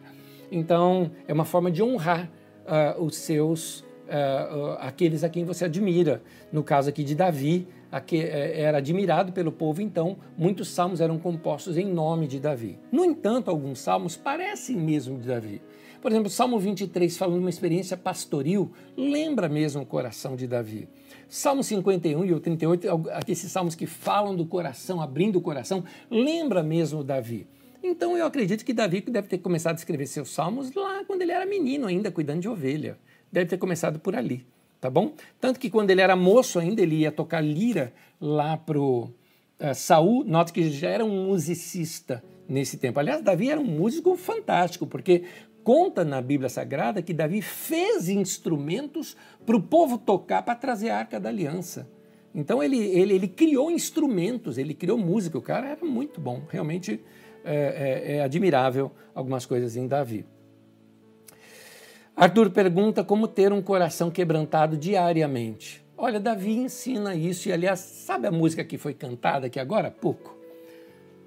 [0.50, 2.32] Então, é uma forma de honrar
[2.66, 3.84] uh, os seus, uh,
[4.56, 6.24] uh, aqueles a quem você admira.
[6.50, 7.68] No caso aqui de Davi,
[8.06, 12.80] que, eh, era admirado pelo povo, então muitos salmos eram compostos em nome de Davi.
[12.90, 15.62] No entanto, alguns salmos parecem mesmo de Davi.
[16.02, 20.88] Por exemplo, Salmo 23, falando de uma experiência pastoril, lembra mesmo o coração de Davi.
[21.30, 22.88] Salmo 51 e o 38,
[23.28, 27.48] esses salmos que falam do coração, abrindo o coração, lembra mesmo Davi.
[27.84, 31.32] Então eu acredito que Davi deve ter começado a escrever seus salmos lá quando ele
[31.32, 32.98] era menino ainda, cuidando de ovelha.
[33.32, 34.44] Deve ter começado por ali,
[34.82, 35.14] tá bom?
[35.40, 39.12] Tanto que quando ele era moço ainda, ele ia tocar lira lá pro
[39.60, 43.00] uh, Saul, nota que já era um musicista nesse tempo.
[43.00, 45.24] Aliás, Davi era um músico fantástico, porque
[45.64, 49.16] conta na Bíblia Sagrada que Davi fez instrumentos
[49.46, 51.90] para o povo tocar para trazer a arca da aliança.
[52.34, 55.38] Então ele, ele, ele, criou instrumentos, ele criou música.
[55.38, 57.02] O cara era muito bom, realmente
[57.44, 60.26] é, é, é admirável algumas coisas em Davi.
[62.16, 65.84] Arthur pergunta como ter um coração quebrantado diariamente.
[65.98, 69.92] Olha, Davi ensina isso, e aliás, sabe a música que foi cantada aqui agora há
[69.92, 70.38] pouco?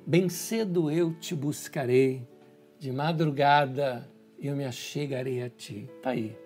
[0.07, 2.27] Bem cedo eu te buscarei,
[2.79, 4.09] de madrugada
[4.49, 5.89] eu me achegarei a ti.
[5.97, 6.37] Está aí.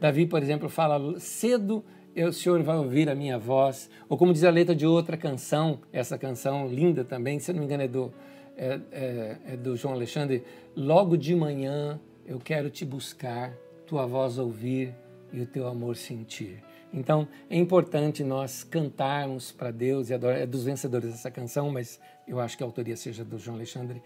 [0.00, 1.84] Davi, por exemplo, fala: cedo
[2.16, 3.90] o Senhor vai ouvir a minha voz.
[4.08, 7.66] Ou como diz a letra de outra canção, essa canção linda também, se não me
[7.66, 8.12] engano é do,
[8.56, 10.42] é, é, é do João Alexandre:
[10.74, 13.52] logo de manhã eu quero te buscar,
[13.86, 14.94] tua voz ouvir
[15.32, 16.62] e o teu amor sentir.
[16.92, 22.00] Então é importante nós cantarmos para Deus, e adorar, é dos vencedores dessa canção, mas
[22.26, 24.02] eu acho que a autoria seja do João Alexandre.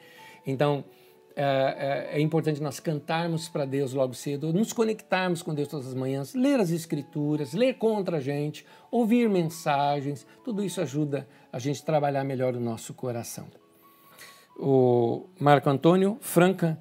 [0.47, 0.85] Então
[1.35, 5.87] é, é, é, importante nós cantarmos para Deus logo cedo, nos conectarmos com Deus todas
[5.87, 11.59] as manhãs, ler as Escrituras, ler contra a gente, ouvir mensagens, tudo isso ajuda a
[11.59, 13.47] gente trabalhar melhor o nosso coração.
[14.59, 16.79] O Marco Antônio Franca,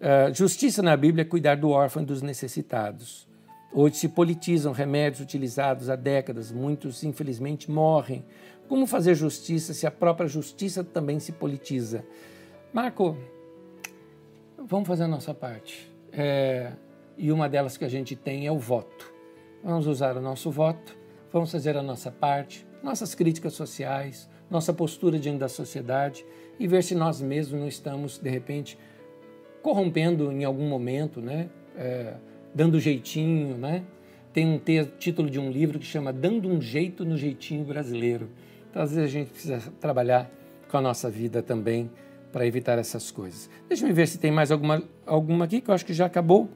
[0.00, 3.28] uh, justiça na Bíblia é cuidar do órfão e dos necessitados.
[3.72, 8.24] Hoje se politizam remédios utilizados há décadas, muitos infelizmente morrem.
[8.68, 12.04] Como fazer justiça se a própria justiça também se politiza?
[12.72, 13.16] Marco,
[14.66, 15.90] vamos fazer a nossa parte.
[16.12, 16.72] É,
[17.16, 19.12] e uma delas que a gente tem é o voto.
[19.62, 20.96] Vamos usar o nosso voto,
[21.32, 26.24] vamos fazer a nossa parte, nossas críticas sociais, nossa postura diante da sociedade
[26.58, 28.78] e ver se nós mesmos não estamos, de repente,
[29.62, 31.48] corrompendo em algum momento, né?
[31.76, 32.14] É,
[32.54, 33.84] dando jeitinho, né?
[34.32, 34.58] Tem um
[34.98, 38.30] título de um livro que chama Dando um Jeito no Jeitinho Brasileiro.
[38.70, 40.30] Então, às vezes, a gente precisa trabalhar
[40.70, 41.90] com a nossa vida também
[42.32, 43.50] para evitar essas coisas.
[43.68, 46.48] Deixa eu ver se tem mais alguma, alguma aqui, que eu acho que já acabou.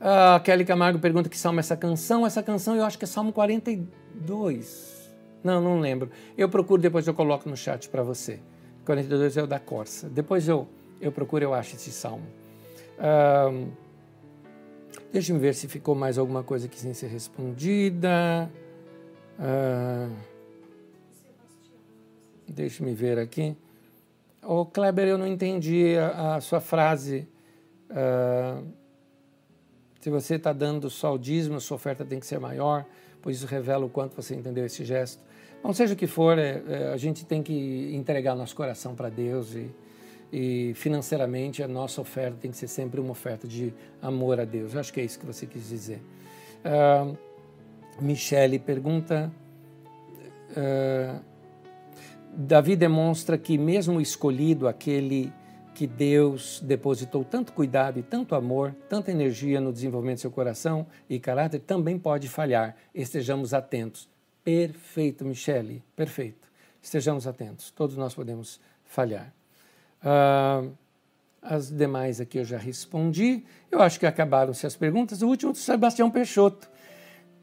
[0.00, 2.26] A Kelly Camargo pergunta que salmo é essa canção.
[2.26, 4.94] Essa canção eu acho que é Salmo 42.
[5.42, 6.10] Não, não lembro.
[6.36, 8.38] Eu procuro, depois eu coloco no chat para você.
[8.84, 10.08] 42 é o da Corsa.
[10.08, 10.68] Depois eu,
[11.00, 12.26] eu procuro, eu acho esse salmo.
[12.98, 13.68] Um,
[15.12, 18.50] deixa eu ver se ficou mais alguma coisa aqui sem ser respondida.
[19.38, 20.14] Uh,
[22.46, 23.56] deixa eu ver aqui.
[24.46, 27.26] Ô Kleber, eu não entendi a, a sua frase.
[27.90, 28.66] Uh,
[30.00, 32.84] se você está dando só o dízimo, sua oferta tem que ser maior,
[33.22, 35.22] pois isso revela o quanto você entendeu esse gesto.
[35.62, 39.08] Bom, seja o que for, é, é, a gente tem que entregar nosso coração para
[39.08, 39.70] Deus e,
[40.30, 43.72] e financeiramente a nossa oferta tem que ser sempre uma oferta de
[44.02, 44.74] amor a Deus.
[44.74, 46.02] Eu acho que é isso que você quis dizer.
[46.66, 47.16] Uh,
[47.98, 49.32] Michele pergunta.
[50.50, 51.33] Uh,
[52.36, 55.32] Davi demonstra que, mesmo escolhido, aquele
[55.72, 60.86] que Deus depositou tanto cuidado e tanto amor, tanta energia no desenvolvimento do seu coração
[61.08, 62.76] e caráter, também pode falhar.
[62.92, 64.08] Estejamos atentos.
[64.42, 66.48] Perfeito, Michele, perfeito.
[66.82, 67.70] Estejamos atentos.
[67.70, 69.32] Todos nós podemos falhar.
[70.02, 70.72] Uh,
[71.40, 73.44] as demais aqui eu já respondi.
[73.70, 75.22] Eu acho que acabaram-se as perguntas.
[75.22, 76.68] O último do Sebastião Peixoto.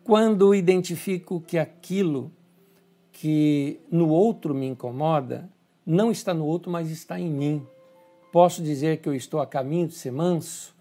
[0.04, 2.32] Quando identifico que aquilo
[3.12, 5.50] que no outro me incomoda
[5.86, 7.66] não está no outro, mas está em mim.
[8.32, 10.74] Posso dizer que eu estou a caminho de ser manso?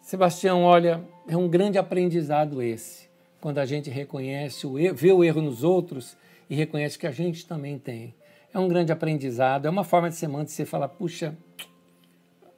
[0.00, 3.08] Sebastião, olha, é um grande aprendizado esse,
[3.40, 6.16] quando a gente reconhece o erro, vê o erro nos outros
[6.48, 8.14] e reconhece que a gente também tem.
[8.54, 11.36] É um grande aprendizado, é uma forma de ser manso, você fala, puxa,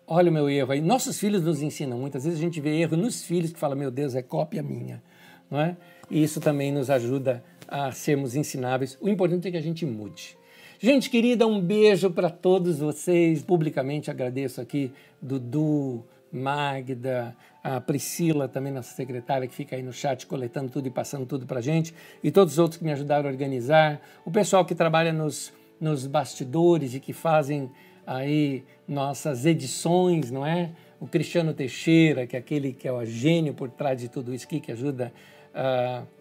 [0.07, 0.81] olha o meu erro aí.
[0.81, 3.91] Nossos filhos nos ensinam, muitas vezes a gente vê erro nos filhos que fala, meu
[3.91, 5.03] Deus, é cópia minha,
[5.51, 5.77] não é?
[6.11, 8.99] E isso também nos ajuda a sermos ensináveis.
[9.01, 10.37] O importante é que a gente mude.
[10.81, 13.43] Gente querida, um beijo para todos vocês.
[13.43, 20.27] Publicamente agradeço aqui Dudu, Magda, a Priscila, também nossa secretária, que fica aí no chat
[20.27, 23.33] coletando tudo e passando tudo para gente, e todos os outros que me ajudaram a
[23.33, 27.71] organizar, o pessoal que trabalha nos, nos bastidores e que fazem
[28.07, 30.71] aí nossas edições, não é?
[31.01, 34.47] O Cristiano Teixeira, que é aquele que é o gênio por trás de tudo isso
[34.47, 35.13] aqui, que ajuda.
[35.53, 36.18] Uh,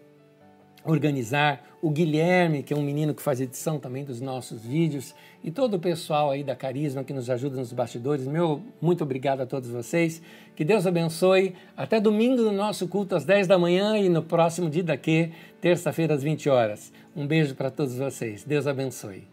[0.84, 5.50] organizar, o Guilherme, que é um menino que faz edição também dos nossos vídeos, e
[5.50, 8.26] todo o pessoal aí da Carisma que nos ajuda nos bastidores.
[8.26, 10.20] Meu muito obrigado a todos vocês.
[10.56, 11.54] Que Deus abençoe.
[11.76, 15.30] Até domingo no nosso culto às 10 da manhã e no próximo dia daqui,
[15.60, 16.92] terça-feira às 20 horas.
[17.14, 18.44] Um beijo para todos vocês.
[18.44, 19.24] Deus abençoe.